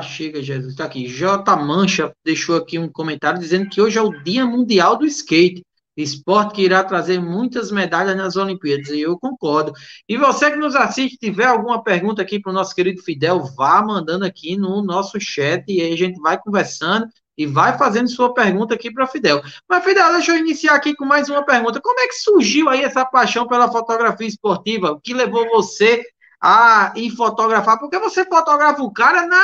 [0.03, 1.07] Chega, Jesus, tá aqui.
[1.07, 1.55] J.
[1.55, 5.63] Mancha deixou aqui um comentário dizendo que hoje é o Dia Mundial do Skate.
[6.01, 9.73] Esporte que irá trazer muitas medalhas nas Olimpíadas, e eu concordo.
[10.07, 13.81] E você que nos assiste, tiver alguma pergunta aqui para o nosso querido Fidel, vá
[13.81, 18.33] mandando aqui no nosso chat e aí a gente vai conversando e vai fazendo sua
[18.33, 19.41] pergunta aqui para Fidel.
[19.67, 21.81] Mas, Fidel, deixa eu iniciar aqui com mais uma pergunta.
[21.81, 24.91] Como é que surgiu aí essa paixão pela fotografia esportiva?
[24.91, 26.03] O que levou você
[26.41, 27.79] a ir fotografar?
[27.79, 29.41] Porque você fotografa o cara na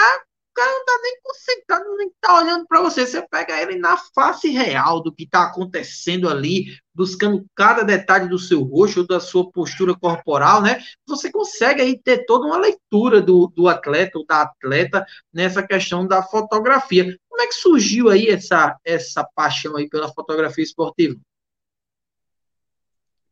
[0.57, 3.05] cara não tá nem concentrado, nem tá olhando para você.
[3.05, 8.39] Você pega ele na face real do que está acontecendo ali, buscando cada detalhe do
[8.39, 10.83] seu rosto, da sua postura corporal, né?
[11.07, 16.07] Você consegue aí ter toda uma leitura do, do atleta ou da atleta nessa questão
[16.07, 17.15] da fotografia.
[17.29, 21.15] Como é que surgiu aí essa, essa paixão aí pela fotografia esportiva?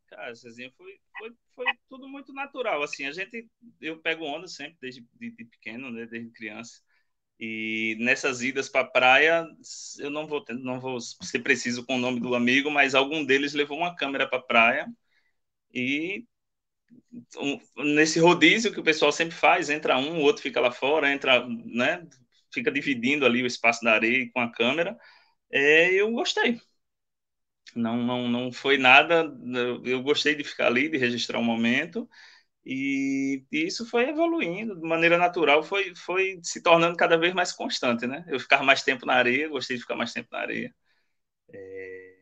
[0.06, 3.48] Cara, Cezinha, foi, foi, foi tudo muito natural, assim, a gente,
[3.80, 6.80] eu pego onda sempre desde de, de pequeno, né, desde criança,
[7.38, 9.46] e nessas idas para a praia,
[9.98, 13.54] eu não vou, não vou ser preciso com o nome do amigo, mas algum deles
[13.54, 14.86] levou uma câmera para a praia.
[15.72, 16.24] E
[17.38, 17.60] um,
[17.94, 21.46] nesse rodízio que o pessoal sempre faz, entra um, o outro fica lá fora, entra,
[21.48, 22.06] né,
[22.52, 24.96] fica dividindo ali o espaço da areia com a câmera.
[25.50, 26.60] É, eu gostei.
[27.74, 29.30] Não, não, não foi nada.
[29.84, 32.08] Eu gostei de ficar ali, de registrar o um momento.
[32.68, 37.52] E, e, isso foi evoluindo de maneira natural, foi, foi se tornando cada vez mais
[37.52, 38.24] constante, né?
[38.26, 40.74] Eu ficava mais tempo na areia, gostei de ficar mais tempo na areia.
[41.52, 42.16] É,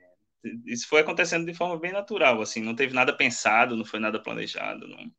[0.67, 4.23] isso foi acontecendo de forma bem natural, assim, não teve nada pensado, não foi nada
[4.23, 5.11] planejado, não.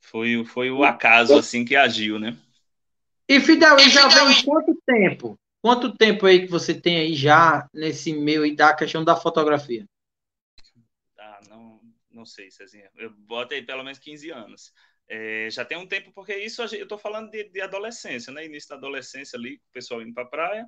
[0.00, 2.34] Foi, foi o acaso, assim, que agiu, né?
[3.28, 5.38] E Fidel, e já vem quanto tempo?
[5.60, 9.84] Quanto tempo aí que você tem aí já nesse meio aí da questão da fotografia?
[12.16, 14.72] Não sei, Cezinha, eu boto aí pelo menos 15 anos.
[15.08, 18.44] É, já tem um tempo, porque isso eu estou falando de, de, adolescência, né?
[18.44, 20.66] Início da adolescência ali, o pessoal indo para a praia,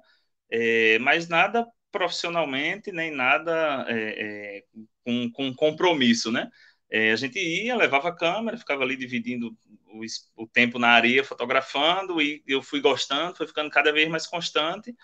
[0.51, 4.65] é, mas nada profissionalmente, nem nada é, é
[5.05, 6.49] com, com, compromisso, né?
[6.91, 10.03] É, a gente ia, levava a câmera, ficava ali dividindo o,
[10.37, 14.95] o, tempo na areia, fotografando, e eu fui gostando, foi ficando cada vez mais constante,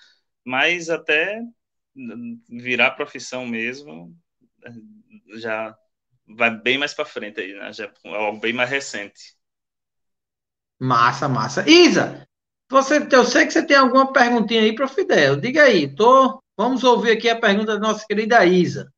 [0.44, 1.40] mas até
[2.48, 4.16] virar profissão mesmo,
[5.36, 5.76] já
[6.26, 7.72] vai bem mais para frente aí, né?
[7.72, 9.34] Já é algo bem mais recente.
[10.78, 11.68] Massa, massa.
[11.68, 12.26] Isa,
[12.70, 15.36] você, eu sei que você tem alguma perguntinha aí para o Fidel.
[15.36, 18.92] Diga aí, tô, vamos ouvir aqui a pergunta da nossa querida Isa.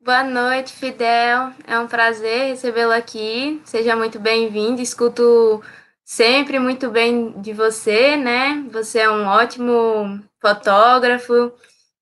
[0.00, 1.52] Boa noite, Fidel.
[1.66, 3.60] É um prazer recebê-lo aqui.
[3.64, 4.82] Seja muito bem-vindo.
[4.82, 5.62] Escuto
[6.04, 8.62] sempre muito bem de você, né?
[8.70, 11.52] Você é um ótimo fotógrafo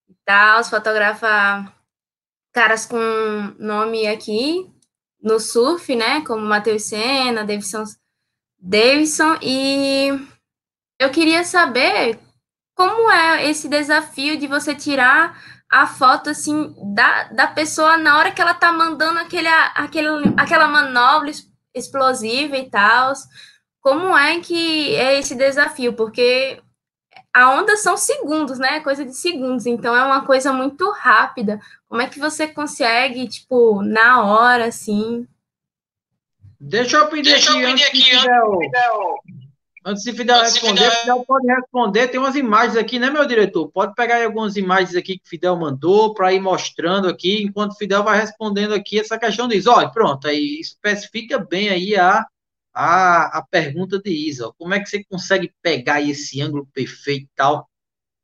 [0.09, 1.73] e tal, fotografa
[2.53, 2.99] caras com
[3.59, 4.71] nome aqui
[5.23, 6.23] no surf, né?
[6.23, 7.85] Como Matheus Senna, Davidson,
[8.59, 10.09] Davidson, e
[10.99, 12.19] eu queria saber
[12.75, 15.41] como é esse desafio de você tirar
[15.71, 20.69] a foto assim da, da pessoa na hora que ela tá mandando aquele, aquele, aquela
[20.69, 21.31] manobra
[21.75, 23.13] explosiva e tal.
[23.81, 25.95] Como é que é esse desafio?
[25.95, 26.63] Porque
[27.33, 28.81] a onda são segundos, né?
[28.81, 31.61] Coisa de segundos, então é uma coisa muito rápida.
[31.89, 35.27] Como é que você consegue, tipo, na hora, assim?
[36.61, 39.15] Deixa eu pedir Deixa aqui, eu pedir antes, aqui Fidel, Fidel,
[39.85, 41.01] antes de Fidel antes responder, Fidel...
[41.01, 42.09] Fidel pode responder.
[42.09, 43.69] Tem umas imagens aqui, né, meu diretor?
[43.69, 48.05] Pode pegar aí algumas imagens aqui que Fidel mandou para ir mostrando aqui, enquanto Fidel
[48.05, 52.25] vai respondendo aqui essa questão diz, olha, pronto, aí especifica bem aí a
[52.73, 54.53] a, a pergunta de Isa.
[54.59, 57.71] Como é que você consegue pegar esse ângulo perfeito e tal?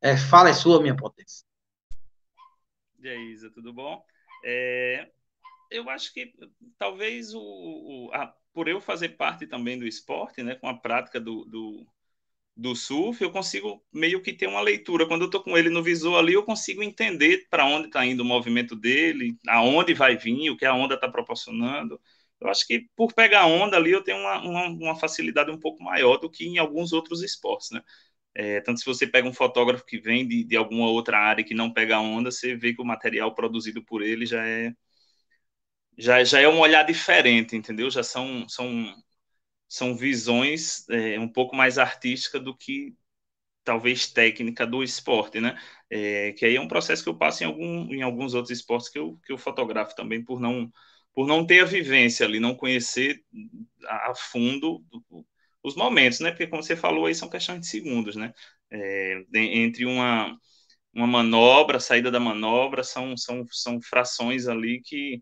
[0.01, 1.45] É, fala, é sua, minha potência.
[2.99, 4.03] E aí, Isa, tudo bom?
[4.43, 5.09] É,
[5.69, 6.33] eu acho que
[6.77, 11.19] talvez o, o a, por eu fazer parte também do esporte, né, com a prática
[11.19, 11.87] do, do,
[12.55, 15.05] do surf, eu consigo meio que ter uma leitura.
[15.05, 18.21] Quando eu estou com ele no visor ali, eu consigo entender para onde está indo
[18.21, 21.99] o movimento dele, aonde vai vir, o que a onda está proporcionando
[22.41, 25.83] eu acho que por pegar onda ali eu tenho uma, uma, uma, facilidade um pouco
[25.83, 27.81] maior do que em alguns outros esportes, né?
[28.35, 31.53] É, tanto se você pega um fotógrafo que vem de, de alguma outra área que
[31.53, 34.73] não pega onda, você vê que o material produzido por ele já é
[35.97, 37.89] já, já é um olhar diferente, entendeu?
[37.89, 38.95] Já são são,
[39.67, 42.95] são visões é, um pouco mais artísticas do que
[43.63, 45.59] talvez técnica do esporte, né?
[45.89, 48.89] É, que aí é um processo que eu passo em, algum, em alguns outros esportes
[48.89, 50.71] que eu, que eu fotografo também por não
[51.19, 53.21] por não ter a vivência ali, não conhecer
[53.85, 54.81] a fundo
[55.61, 56.31] os momentos, né?
[56.31, 58.33] Porque como você falou aí são questões de segundos, né?
[58.71, 60.39] É, entre uma
[60.93, 65.21] uma manobra, saída da manobra, são, são, são frações ali que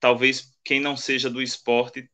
[0.00, 2.10] talvez quem não seja do esporte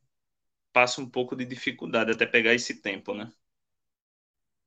[0.73, 3.31] passe um pouco de dificuldade até pegar esse tempo, né?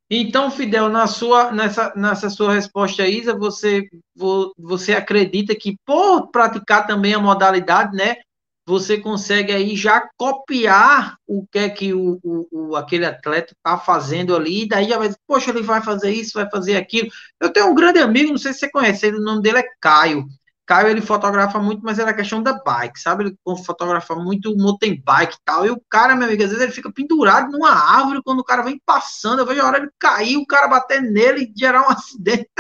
[0.09, 3.87] Então, Fidel, na sua, nessa, nessa sua resposta, Isa, você,
[4.57, 8.17] você acredita que por praticar também a modalidade, né,
[8.69, 13.79] você consegue aí já copiar o que é que o, o, o aquele atleta está
[13.79, 17.09] fazendo ali, e daí já vai dizer, poxa, ele vai fazer isso, vai fazer aquilo.
[17.41, 19.65] Eu tenho um grande amigo, não sei se você conhece, ele, o nome dele é
[19.81, 20.27] Caio.
[20.67, 23.25] Caio, ele fotografa muito, mas é a questão da bike, sabe?
[23.25, 25.65] Ele fotografa muito mountain bike e tal.
[25.65, 28.61] E o cara, meu amigo, às vezes ele fica pendurado numa árvore quando o cara
[28.61, 29.39] vem passando.
[29.39, 32.51] Eu vejo a hora ele cair, o cara bater nele e gerar um acidente.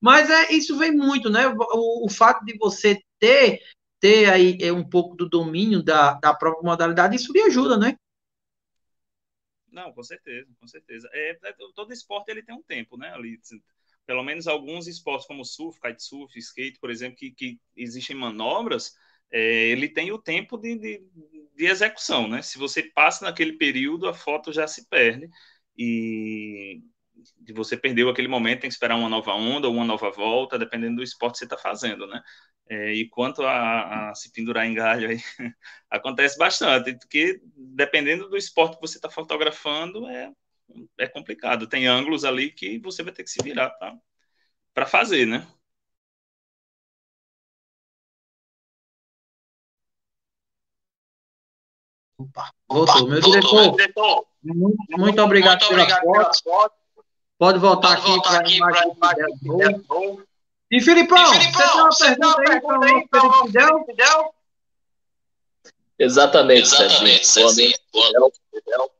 [0.00, 1.46] mas é, isso vem muito, né?
[1.46, 3.60] O, o fato de você ter
[4.00, 7.96] ter aí é, um pouco do domínio da, da própria modalidade, isso lhe ajuda, né?
[9.70, 11.08] Não, com certeza, com certeza.
[11.12, 13.12] É, é, todo esporte ele tem um tempo, né?
[13.12, 13.38] Ali,
[14.06, 18.94] pelo menos alguns esportes como surf, kitesurf, skate, por exemplo, que, que existem manobras,
[19.30, 21.04] é, ele tem o tempo de, de,
[21.54, 22.40] de, execução, né?
[22.42, 25.28] Se você passa naquele período, a foto já se perde
[25.76, 26.82] e
[27.40, 30.58] de você perdeu aquele momento, tem que esperar uma nova onda ou uma nova volta,
[30.58, 32.22] dependendo do esporte que você está fazendo, né?
[32.68, 35.18] É, e quanto a, a, se pendurar em galho aí,
[35.90, 40.30] acontece bastante, porque dependendo do esporte que você está fotografando, é,
[40.98, 41.66] é complicado.
[41.66, 43.70] Tem ângulos ali que você vai ter que se virar
[44.74, 45.46] para fazer, né?
[52.18, 53.08] Opa, voltou.
[53.08, 56.74] Meu diretor, muito, muito obrigado, muito obrigado pela foto.
[57.38, 59.86] Pode voltar Pode aqui para a imagem.
[60.70, 63.84] E Filipão, e Filipão você tem uma pergunta aí para o Fidel?
[63.86, 64.34] Fidel?
[65.98, 67.78] Exatamente, Exatamente Cezinha.
[67.90, 68.32] Fidel.
[68.52, 68.90] Fidel.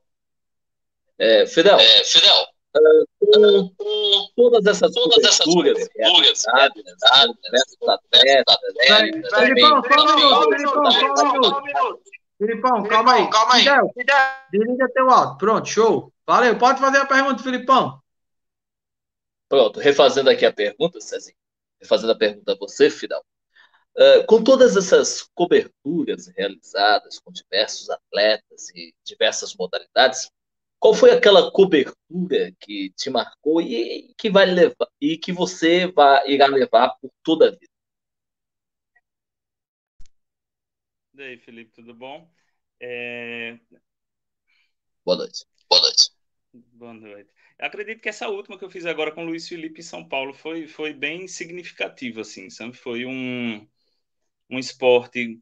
[1.19, 5.89] É, Fidel, é, Fidel uh, com todas essas todas essas coberturas,
[9.37, 12.03] Filipão, só um minuto, Filipão, só um minuto.
[12.39, 13.31] Filipão, calma aí.
[13.31, 13.63] Calma aí.
[13.63, 13.91] Fidel,
[14.53, 15.39] desliga teu áudio.
[15.39, 16.13] Pronto, show.
[16.25, 18.01] Valeu, pode fazer a pergunta, Filipão.
[19.49, 21.37] Pronto, refazendo aqui a pergunta, Cezinha
[21.87, 23.25] fazendo a pergunta a você, Fidel.
[23.97, 30.31] Uh, com todas essas coberturas realizadas com diversos atletas e diversas modalidades,
[30.79, 36.31] qual foi aquela cobertura que te marcou e que vai levar e que você vai
[36.31, 37.67] irá levar por toda a vida?
[41.15, 42.31] E aí, Felipe, tudo bom?
[42.79, 43.59] É...
[45.05, 45.45] Boa noite.
[45.69, 46.11] Boa noite.
[46.53, 47.38] Boa noite.
[47.61, 50.33] Acredito que essa última que eu fiz agora com o Luiz Felipe em São Paulo
[50.33, 52.77] foi, foi bem significativa, assim, sabe?
[52.77, 53.67] Foi um,
[54.51, 55.41] um esporte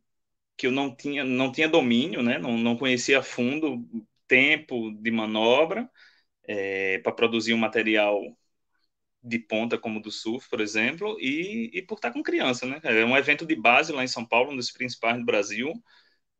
[0.57, 2.39] que eu não tinha, não tinha domínio, né?
[2.39, 3.85] Não, não conhecia a fundo
[4.29, 5.91] tempo de manobra
[6.45, 8.23] é, para produzir um material
[9.23, 12.81] de ponta como o do surf, por exemplo, e, e por estar com criança, né?
[12.85, 15.73] É um evento de base lá em São Paulo, um dos principais do Brasil.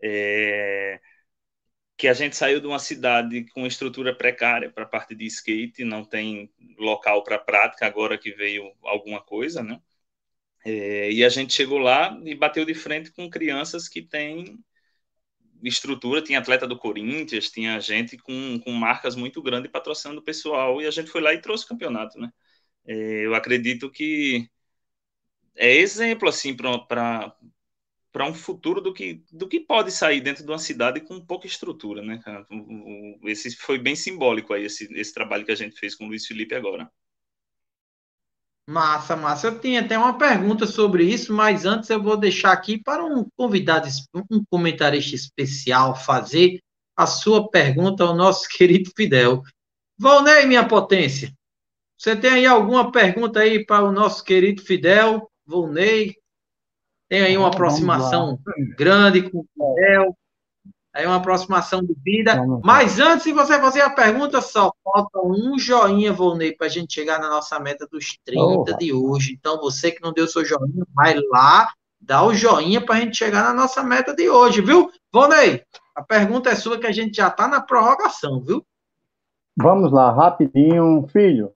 [0.03, 1.01] É,
[1.97, 5.85] que a gente saiu de uma cidade com estrutura precária para a parte de skate,
[5.85, 9.81] não tem local para prática, agora que veio alguma coisa, né?
[10.65, 14.59] É, e a gente chegou lá e bateu de frente com crianças que têm
[15.63, 20.81] estrutura, tinha atleta do Corinthians, tinha gente com, com marcas muito grandes patrocinando o pessoal,
[20.83, 22.33] e a gente foi lá e trouxe o campeonato, né?
[22.87, 24.49] É, eu acredito que
[25.57, 27.35] é exemplo, assim, para
[28.17, 31.47] para um futuro do que, do que pode sair dentro de uma cidade com pouca
[31.47, 32.19] estrutura, né?
[33.25, 36.27] Esse foi bem simbólico aí, esse, esse trabalho que a gente fez com o Luiz
[36.27, 36.91] Felipe agora.
[38.67, 39.49] Massa, massa.
[39.49, 43.29] Eu tinha até uma pergunta sobre isso, mas antes eu vou deixar aqui para um
[43.37, 43.87] convidado,
[44.31, 46.59] um comentarista especial fazer
[46.97, 49.43] a sua pergunta ao nosso querido Fidel.
[49.99, 51.31] Volney, minha potência,
[51.99, 55.31] você tem aí alguma pergunta aí para o nosso querido Fidel?
[55.45, 56.17] Volney,
[57.09, 58.39] tem aí uma aproximação
[58.77, 60.17] grande com o Fidel,
[60.93, 62.43] aí uma aproximação de vida.
[62.65, 66.95] Mas antes de você fazer a pergunta, só falta um joinha, Volney, para a gente
[66.95, 68.65] chegar na nossa meta dos 30 oh.
[68.79, 69.37] de hoje.
[69.39, 73.17] Então, você que não deu seu joinha, vai lá, dá o joinha para a gente
[73.17, 74.91] chegar na nossa meta de hoje, viu?
[75.13, 75.63] Volney,
[75.95, 78.65] a pergunta é sua que a gente já está na prorrogação, viu?
[79.57, 81.53] Vamos lá, rapidinho, filho.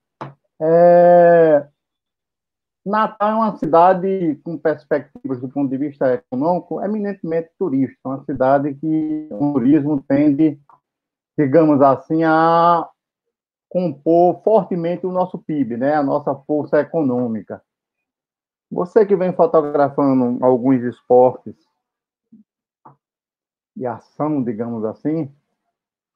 [0.61, 1.67] É,
[2.85, 8.75] Natal é uma cidade com perspectivas do ponto de vista econômico eminentemente turística, uma cidade
[8.75, 10.59] que o turismo tende,
[11.39, 12.89] digamos assim, a
[13.69, 17.63] compor fortemente o nosso PIB, né, a nossa força econômica.
[18.71, 21.55] Você que vem fotografando alguns esportes
[23.77, 25.33] e ação, digamos assim,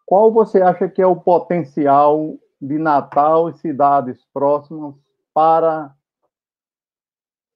[0.06, 4.94] qual você acha que é o potencial de Natal e cidades próximas
[5.32, 5.94] para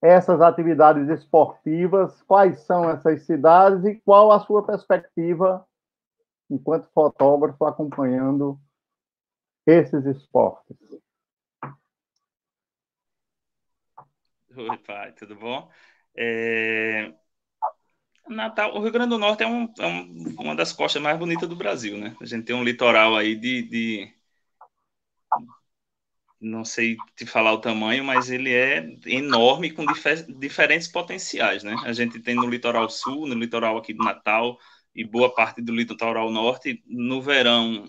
[0.03, 2.23] essas atividades esportivas?
[2.23, 5.67] Quais são essas cidades e qual a sua perspectiva
[6.51, 8.59] enquanto fotógrafo acompanhando
[9.67, 10.77] esses esportes?
[14.57, 15.71] Oi, pai, tudo bom?
[16.17, 17.13] É...
[18.29, 21.49] Natal, o Rio Grande do Norte é, um, é um, uma das costas mais bonitas
[21.49, 22.17] do Brasil, né?
[22.21, 24.15] A gente tem um litoral aí de, de,
[26.41, 31.75] não sei te falar o tamanho, mas ele é enorme com difer diferentes potenciais, né?
[31.85, 34.59] A gente tem no litoral sul, no litoral aqui do Natal
[34.95, 37.85] e boa parte do litoral norte, no verão,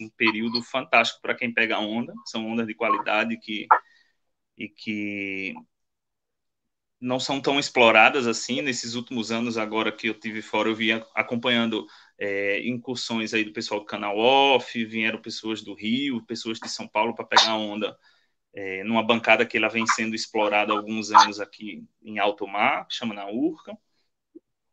[0.00, 3.66] um período fantástico para quem pega onda, são ondas de qualidade que
[4.56, 5.54] e que
[7.00, 8.62] não são tão exploradas assim.
[8.62, 11.86] Nesses últimos anos, agora que eu tive fora, eu vinha acompanhando
[12.18, 16.86] é, incursões aí do pessoal do canal Off, vieram pessoas do Rio, pessoas de São
[16.86, 17.96] Paulo para pegar onda
[18.54, 22.86] é, numa bancada que ela vem sendo explorada há alguns anos aqui em alto mar,
[22.88, 23.76] chama na Urca.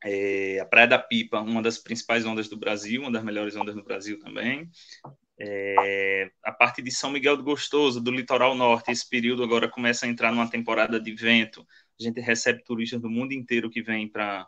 [0.03, 3.75] É, a Praia da Pipa, uma das principais ondas do Brasil, uma das melhores ondas
[3.75, 4.69] do Brasil também.
[5.39, 10.05] É, a parte de São Miguel do Gostoso, do litoral norte, esse período agora começa
[10.05, 11.65] a entrar numa temporada de vento
[12.01, 14.47] a gente recebe turistas do mundo inteiro que vêm para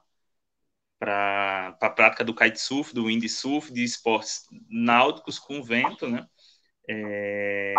[1.04, 6.26] para a prática do kitesurf, do windsurf, de esportes náuticos com vento, né?
[6.90, 7.74] É...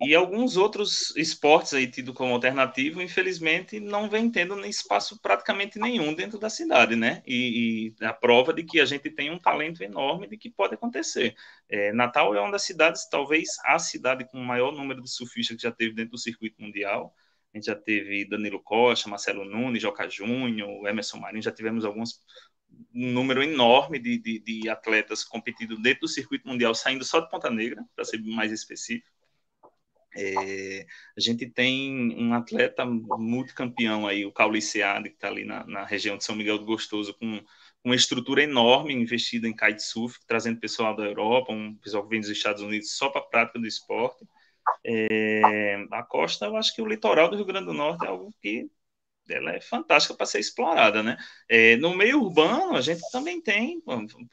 [0.00, 6.12] E alguns outros esportes aí tido como alternativo, infelizmente, não vem tendo espaço praticamente nenhum
[6.12, 7.22] dentro da cidade, né?
[7.24, 10.74] E, e a prova de que a gente tem um talento enorme de que pode
[10.74, 11.36] acontecer.
[11.68, 15.56] É, Natal é uma das cidades, talvez a cidade com o maior número de surfistas
[15.56, 17.14] que já teve dentro do circuito mundial.
[17.52, 22.22] A gente já teve Danilo Costa, Marcelo Nunes, Joca Júnior, Emerson Marinho, já tivemos alguns
[22.94, 27.28] um número enorme de, de, de, atletas competindo dentro do circuito mundial, saindo só de
[27.28, 29.10] Ponta Negra, para ser mais específico.
[30.16, 30.86] É,
[31.16, 35.84] a gente tem um atleta multicampeão aí, o Cauli Seade, que está ali na, na,
[35.84, 37.40] região de São Miguel do Gostoso, com
[37.84, 42.28] uma estrutura enorme investida em kitesurf, trazendo pessoal da Europa, um pessoal que vem dos
[42.28, 44.26] Estados Unidos só para a prática do esporte.
[44.84, 48.32] É, a costa, eu acho que o litoral do Rio Grande do Norte é algo
[48.40, 48.70] que
[49.28, 51.16] ela é fantástica para ser explorada, né?
[51.48, 53.80] É, no meio urbano, a gente também tem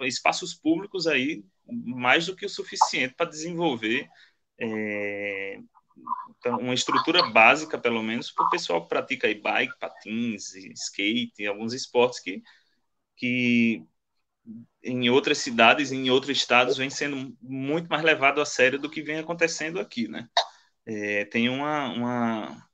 [0.02, 4.10] espaços públicos aí mais do que o suficiente para desenvolver
[4.60, 5.60] é,
[6.40, 11.46] então, uma estrutura básica, pelo menos, para o pessoal que pratica aí bike, patins, skate,
[11.46, 12.44] alguns esportes que,
[13.16, 13.84] que
[14.84, 19.02] em outras cidades, em outros estados, vem sendo muito mais levado a sério do que
[19.02, 20.30] vem acontecendo aqui, né?
[20.86, 22.68] É, tem uma, uma,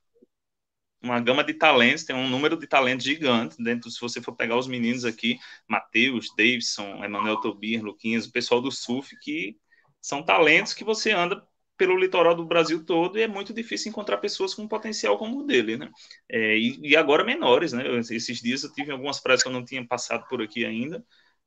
[1.02, 4.56] uma gama de talentos, tem um número de talentos gigante dentro, se você for pegar
[4.56, 5.38] os meninos aqui,
[5.68, 9.56] Matheus, Davidson, Emanuel Tobir, Luquinhas, o pessoal do surf, que
[10.00, 11.42] são talentos que você anda
[11.76, 15.40] pelo litoral do Brasil todo e é muito difícil encontrar pessoas com um potencial como
[15.40, 15.90] o dele, né?
[16.28, 17.84] É, e, e, agora menores, né?
[17.98, 21.04] Esses dias eu tive algumas praias que eu não tinha passado por aqui ainda,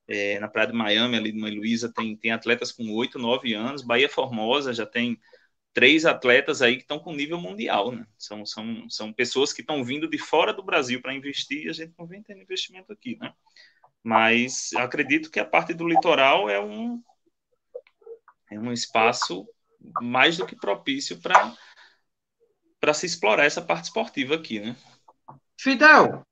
[0.08, 3.54] é, na praia de Miami, ali de Mãe Luísa, tem, tem atletas com 8, 9
[3.54, 3.82] anos.
[3.82, 5.20] Bahia Formosa já tem
[5.74, 8.08] três atletas aí que estão com nível mundial, né?
[8.18, 11.74] São, são, são pessoas que estão vindo de fora do Brasil para investir e a
[11.74, 13.32] gente não vem tendo investimento aqui, né?
[14.02, 17.00] Mas acredito que a parte do litoral é um,
[18.50, 19.48] é um espaço
[20.02, 24.76] mais do que propício para se explorar essa parte esportiva aqui, né?
[25.60, 26.26] Fidel,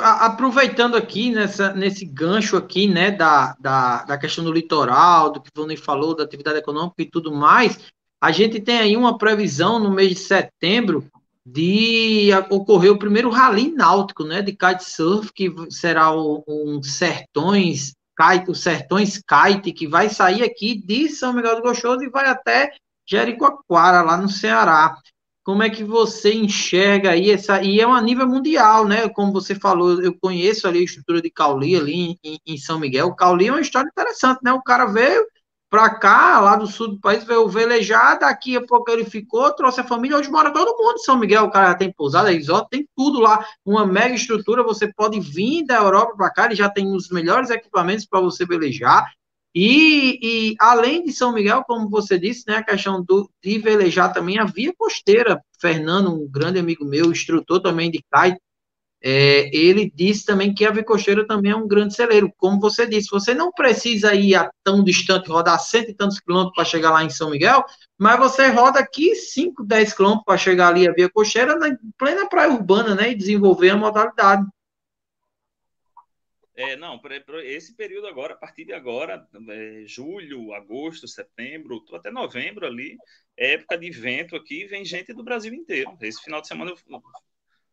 [0.00, 5.50] aproveitando aqui nessa, nesse gancho aqui, né, da, da, da questão do litoral, do que
[5.56, 7.78] o Vani falou, da atividade econômica e tudo mais,
[8.20, 11.06] a gente tem aí uma previsão no mês de setembro
[11.44, 18.50] de ocorrer o primeiro rally náutico, né, de kitesurf, que será o, um Sertões, kite,
[18.50, 22.72] o Sertões Kite, que vai sair aqui de São Miguel do Gostoso e vai até
[23.08, 24.96] Jericoacoara, lá no Ceará
[25.46, 29.08] como é que você enxerga aí essa e é uma nível mundial, né?
[29.08, 33.06] Como você falou, eu conheço ali a estrutura de Cauli ali em, em São Miguel.
[33.06, 34.52] O Cauli é uma história interessante, né?
[34.52, 35.24] O cara veio
[35.70, 39.80] para cá, lá do sul do país, veio velejar, daqui a pouco ele ficou, trouxe
[39.80, 42.68] a família, hoje mora todo mundo em São Miguel, o cara já tem pousada, resort,
[42.68, 46.68] tem tudo lá, uma mega estrutura, você pode vir da Europa para cá, ele já
[46.68, 49.06] tem os melhores equipamentos para você velejar,
[49.58, 50.18] e,
[50.50, 54.38] e, além de São Miguel, como você disse, né, a questão do, de velejar também
[54.38, 55.40] a via costeira.
[55.58, 58.38] Fernando, um grande amigo meu, instrutor também de kite,
[59.02, 62.30] é, ele disse também que a via costeira também é um grande celeiro.
[62.36, 66.54] Como você disse, você não precisa ir a tão distante, rodar cento e tantos quilômetros
[66.54, 67.64] para chegar lá em São Miguel,
[67.98, 72.28] mas você roda aqui 5, 10 quilômetros para chegar ali a via costeira na plena
[72.28, 74.44] praia urbana, né, e desenvolver a modalidade.
[76.58, 81.84] É, não, pra, pra esse período agora, a partir de agora, é, julho, agosto, setembro,
[81.92, 82.96] até novembro ali,
[83.36, 85.96] é época de evento aqui, vem gente do Brasil inteiro.
[86.00, 87.02] Esse final de semana, eu,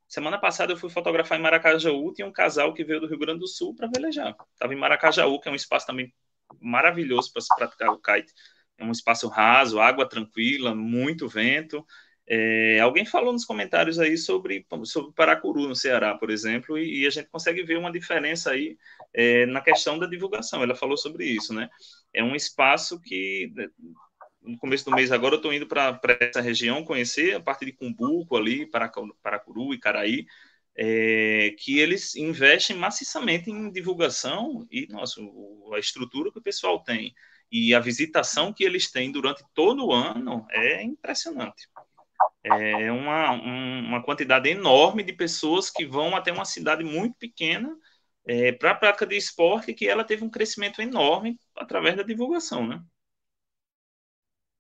[0.06, 3.40] semana passada eu fui fotografar em Maracajaú, tinha um casal que veio do Rio Grande
[3.40, 4.36] do Sul para velejar.
[4.52, 6.14] Estava em Maracajaú, que é um espaço também
[6.60, 8.34] maravilhoso para se praticar o kite.
[8.78, 11.86] É um espaço raso, água tranquila, muito vento.
[12.26, 17.08] É, alguém falou nos comentários aí sobre, sobre Paracuru, no Ceará, por exemplo, e, e
[17.08, 18.78] a gente consegue ver uma diferença aí
[19.14, 20.64] é, na questão da divulgação.
[20.64, 21.70] Ela falou sobre isso, né?
[22.14, 23.52] É um espaço que,
[24.42, 27.74] no começo do mês agora, eu estou indo para essa região conhecer, a parte de
[27.74, 28.70] Cumbuco ali,
[29.22, 30.26] Paracuru e Caraí,
[30.76, 35.22] é, que eles investem maciçamente em divulgação e, nossa,
[35.74, 37.14] a estrutura que o pessoal tem
[37.52, 41.68] e a visitação que eles têm durante todo o ano é impressionante
[42.44, 47.74] é uma, uma quantidade enorme de pessoas que vão até uma cidade muito pequena
[48.26, 52.68] é, para a prática de esporte que ela teve um crescimento enorme através da divulgação,
[52.68, 52.82] né?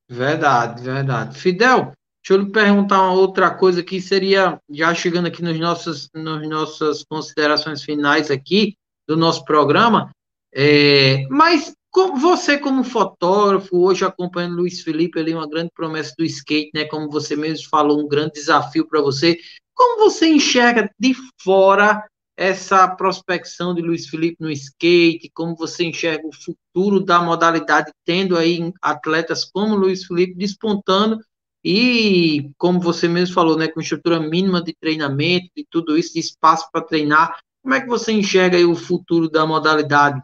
[0.10, 1.40] Verdade, verdade.
[1.40, 6.10] Fidel, deixa eu lhe perguntar uma outra coisa que seria, já chegando aqui nos nossos,
[6.14, 8.78] nas nossas considerações finais aqui
[9.08, 10.12] do nosso programa,
[10.54, 16.26] é, mas como você, como fotógrafo, hoje acompanhando Luiz Felipe ali, uma grande promessa do
[16.26, 16.86] skate, né?
[16.86, 19.38] Como você mesmo falou, um grande desafio para você.
[19.76, 22.03] Como você enxerga de fora
[22.36, 25.30] essa prospecção de Luiz Felipe no skate?
[25.36, 31.20] Como você enxerga o futuro da modalidade, tendo aí atletas como Luiz Felipe despontando
[31.64, 36.22] e, como você mesmo falou, né, com estrutura mínima de treinamento, de tudo isso, de
[36.22, 37.38] espaço para treinar.
[37.61, 40.20] Como é que você enxerga o futuro da modalidade?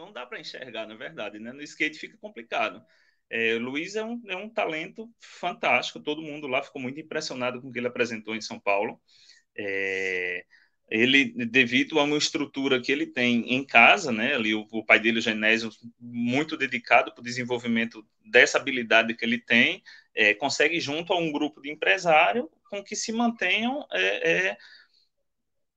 [0.00, 1.52] não dá para enxergar, na verdade, né?
[1.52, 2.84] No skate fica complicado.
[3.28, 7.60] É, o Luiz é um, é um talento fantástico, todo mundo lá ficou muito impressionado
[7.60, 9.00] com o que ele apresentou em São Paulo.
[9.56, 10.44] É,
[10.90, 14.98] ele, devido a uma estrutura que ele tem em casa, né, ali o, o pai
[14.98, 19.82] dele, o Genésio, muito dedicado para o desenvolvimento dessa habilidade que ele tem,
[20.14, 24.56] é, consegue, junto a um grupo de empresário, com que se mantenham é, é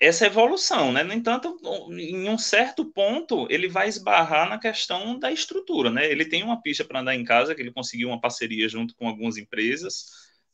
[0.05, 1.03] essa evolução, né?
[1.03, 1.57] No entanto,
[1.91, 6.09] em um certo ponto, ele vai esbarrar na questão da estrutura, né?
[6.11, 9.07] Ele tem uma pista para andar em casa, que ele conseguiu uma parceria junto com
[9.07, 10.05] algumas empresas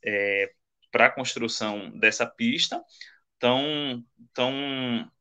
[0.05, 0.51] é,
[0.91, 2.83] para a construção dessa pista.
[3.37, 5.11] Então, então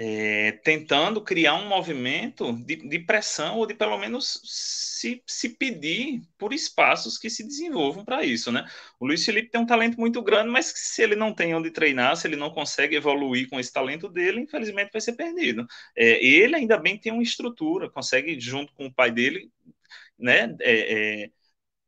[0.00, 6.22] é, tentando criar um movimento de, de, pressão ou de pelo menos se, se pedir
[6.38, 8.64] por espaços que se desenvolvam para isso, né?
[9.00, 12.16] O Luiz Felipe tem um talento muito grande, mas se ele não tem onde treinar,
[12.16, 15.66] se ele não consegue evoluir com esse talento dele, infelizmente vai ser perdido.
[15.96, 19.50] É, ele ainda bem tem uma estrutura, consegue junto com o pai dele,
[20.18, 20.56] né?
[20.60, 21.30] É, é,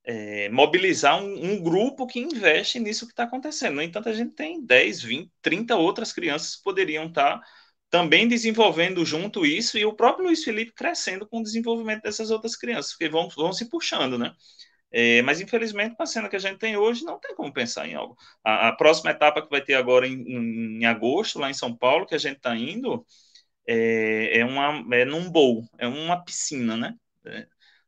[0.05, 3.77] é mobilizar um, um, grupo que investe nisso que está acontecendo.
[3.77, 7.47] No entanto, a gente tem 10, 20, 30 outras crianças que poderiam estar tá
[7.91, 12.57] também desenvolvendo junto isso e o próprio Luiz Felipe crescendo com o desenvolvimento dessas outras
[12.57, 14.33] crianças, porque vão, vão se puxando, né?
[14.93, 17.87] É, mas infelizmente, com a cena que a gente tem hoje, não tem como pensar
[17.87, 18.17] em algo.
[18.45, 21.77] A, a próxima etapa que vai ter agora em, em, em, agosto, lá em São
[21.77, 23.05] Paulo, que a gente está indo,
[23.67, 26.95] é, é, uma, é num bowl, é uma piscina, né?
[27.25, 27.47] É,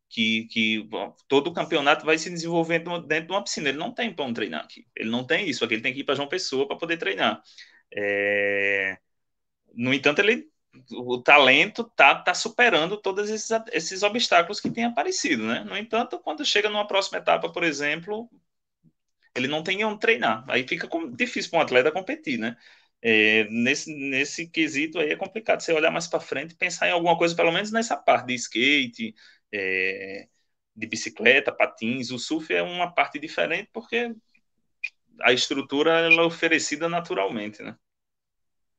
[0.08, 3.68] que, que bom, todo o campeonato vai se desenvolvendo dentro de uma piscina.
[3.70, 4.86] Ele não tem para treinar aqui.
[4.96, 5.64] Ele não tem isso.
[5.64, 7.42] Aqui ele tem que ir para João Pessoa para poder treinar.
[7.94, 8.98] É,
[9.74, 10.48] no entanto, ele,
[10.92, 15.64] o talento tá, tá superando todos esses, esses obstáculos que têm aparecido, né?
[15.64, 18.28] No entanto, quando chega numa próxima etapa, por exemplo,
[19.34, 20.44] ele não tem onde treinar.
[20.48, 22.56] Aí fica difícil para um atleta competir, né?
[23.04, 26.92] É, nesse, nesse quesito aí é complicado você olhar mais para frente e pensar em
[26.92, 29.14] alguma coisa, pelo menos nessa parte de skate,
[29.52, 30.28] é,
[30.76, 32.10] de bicicleta, patins.
[32.10, 34.14] O surf é uma parte diferente porque
[35.20, 37.76] a estrutura ela é oferecida naturalmente, né?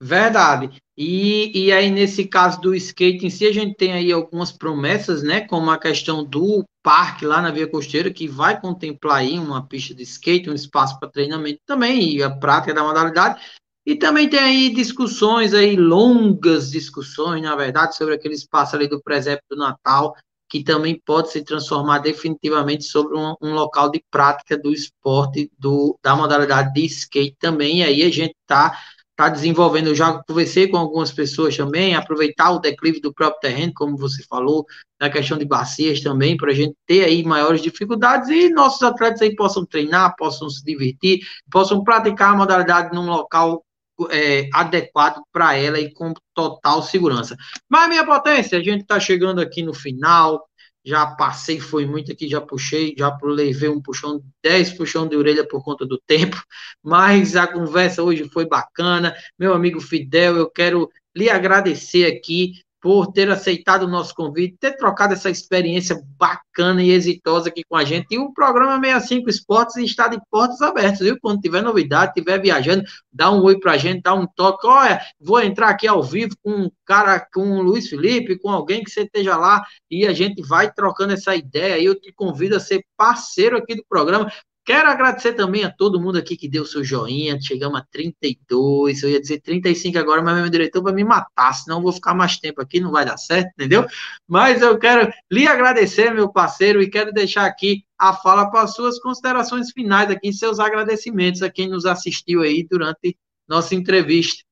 [0.06, 0.70] Verdade.
[0.98, 5.24] E, e aí, nesse caso do skate em si, a gente tem aí algumas promessas,
[5.24, 5.48] né?
[5.48, 9.96] Como a questão do parque lá na Via Costeira, que vai contemplar aí uma pista
[9.96, 13.42] de skate, um espaço para treinamento também, e a prática da modalidade.
[13.86, 19.02] E também tem aí discussões aí, longas discussões, na verdade, sobre aquele espaço ali do
[19.02, 20.14] presépio do Natal,
[20.50, 25.98] que também pode se transformar definitivamente sobre um, um local de prática do esporte, do,
[26.04, 27.80] da modalidade de skate também.
[27.80, 28.78] E aí a gente está
[29.14, 33.72] está desenvolvendo, eu já conversei com algumas pessoas também, aproveitar o declive do próprio terreno,
[33.76, 34.66] como você falou,
[35.00, 39.22] na questão de bacias também, para a gente ter aí maiores dificuldades e nossos atletas
[39.22, 41.20] aí possam treinar, possam se divertir,
[41.52, 43.64] possam praticar a modalidade num local
[44.10, 47.38] é, adequado para ela e com total segurança.
[47.70, 50.44] Mas, minha potência, a gente está chegando aqui no final,
[50.86, 55.48] já passei, foi muito aqui, já puxei, já levei um puxão, 10 puxão de orelha
[55.48, 56.42] por conta do tempo,
[56.84, 59.16] mas a conversa hoje foi bacana.
[59.38, 64.76] Meu amigo Fidel, eu quero lhe agradecer aqui por ter aceitado o nosso convite, ter
[64.76, 68.08] trocado essa experiência bacana e exitosa aqui com a gente.
[68.12, 71.18] E o programa 65 Esportes está de portas abertas, viu?
[71.22, 74.68] Quando tiver novidade, tiver viajando, dá um oi pra gente, dá um toque.
[74.68, 78.84] Olha, vou entrar aqui ao vivo com um cara, com o Luiz Felipe, com alguém
[78.84, 81.82] que você esteja lá e a gente vai trocando essa ideia.
[81.82, 84.30] Eu te convido a ser parceiro aqui do programa.
[84.66, 87.40] Quero agradecer também a todo mundo aqui que deu seu joinha.
[87.42, 91.78] Chegamos a 32, eu ia dizer 35 agora, mas meu diretor vai me matar, senão
[91.78, 93.86] eu vou ficar mais tempo aqui, não vai dar certo, entendeu?
[94.26, 98.74] Mas eu quero lhe agradecer, meu parceiro, e quero deixar aqui a fala para as
[98.74, 104.46] suas considerações finais aqui, seus agradecimentos a quem nos assistiu aí durante nossa entrevista.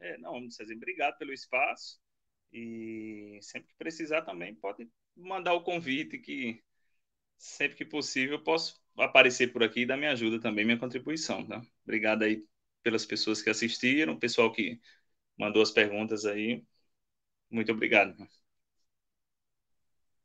[0.00, 2.00] É, não, César, obrigado pelo espaço.
[2.52, 6.62] E sempre que precisar também pode mandar o convite que
[7.42, 11.60] sempre que possível, posso aparecer por aqui e dar minha ajuda também, minha contribuição, tá?
[11.84, 12.44] Obrigado aí
[12.82, 14.80] pelas pessoas que assistiram, pessoal que
[15.38, 16.64] mandou as perguntas aí.
[17.50, 18.16] Muito obrigado.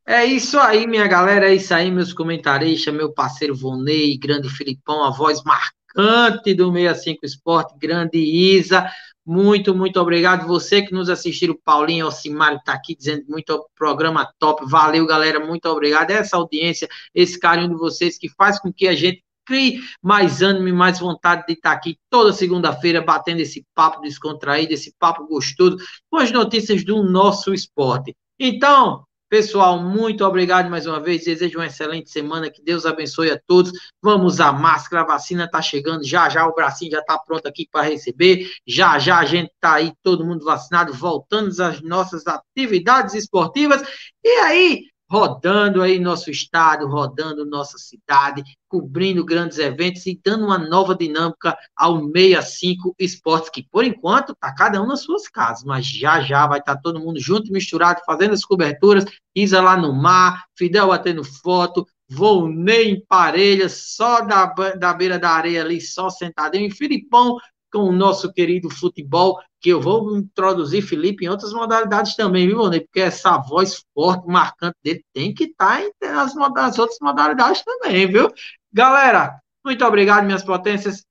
[0.05, 1.49] É isso aí, minha galera.
[1.51, 7.25] É isso aí, meus comentaristas, meu parceiro Vonei, grande Filipão, a voz marcante do 65
[7.25, 8.89] Esporte, grande Isa.
[9.29, 10.47] Muito, muito obrigado.
[10.47, 14.65] Você que nos assistiu, Paulinho Alcimário está aqui dizendo muito programa top.
[14.65, 15.45] Valeu, galera.
[15.45, 16.11] Muito obrigado.
[16.11, 20.69] Essa audiência, esse carinho de vocês que faz com que a gente crie mais ânimo
[20.69, 25.75] e mais vontade de estar aqui toda segunda-feira batendo esse papo descontraído, esse papo gostoso
[26.09, 28.15] com as notícias do nosso esporte.
[28.39, 31.25] Então, Pessoal, muito obrigado mais uma vez.
[31.25, 32.49] Desejo uma excelente semana.
[32.49, 33.73] Que Deus abençoe a todos.
[34.01, 35.01] Vamos à máscara.
[35.03, 36.05] A vacina está chegando.
[36.05, 38.49] Já já o bracinho já está pronto aqui para receber.
[38.65, 43.81] Já já a gente está aí, todo mundo vacinado, voltando às nossas atividades esportivas.
[44.23, 50.57] E aí, rodando aí nosso estado, rodando nossa cidade, cobrindo grandes eventos e dando uma
[50.57, 55.85] nova dinâmica ao 65 Esportes, que por enquanto está cada um nas suas casas, mas
[55.85, 59.93] já já vai estar tá todo mundo junto, misturado, fazendo as coberturas, Isa lá no
[59.93, 64.45] mar, Fidel batendo foto, Volney em parelha, só da,
[64.77, 67.37] da beira da areia ali, só sentadinho, e Filipão
[67.71, 72.69] com o nosso querido futebol, que eu vou introduzir Felipe em outras modalidades também, viu,
[72.69, 72.81] Ney?
[72.81, 78.07] Porque essa voz forte, marcante dele tem que estar tá nas, nas outras modalidades também,
[78.07, 78.31] viu?
[78.71, 81.05] Galera, muito obrigado, minhas potências.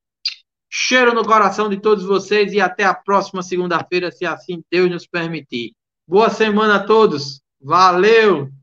[0.69, 5.07] Cheiro no coração de todos vocês e até a próxima segunda-feira, se assim Deus nos
[5.07, 5.73] permitir.
[6.07, 7.41] Boa semana a todos.
[7.61, 8.56] Valeu!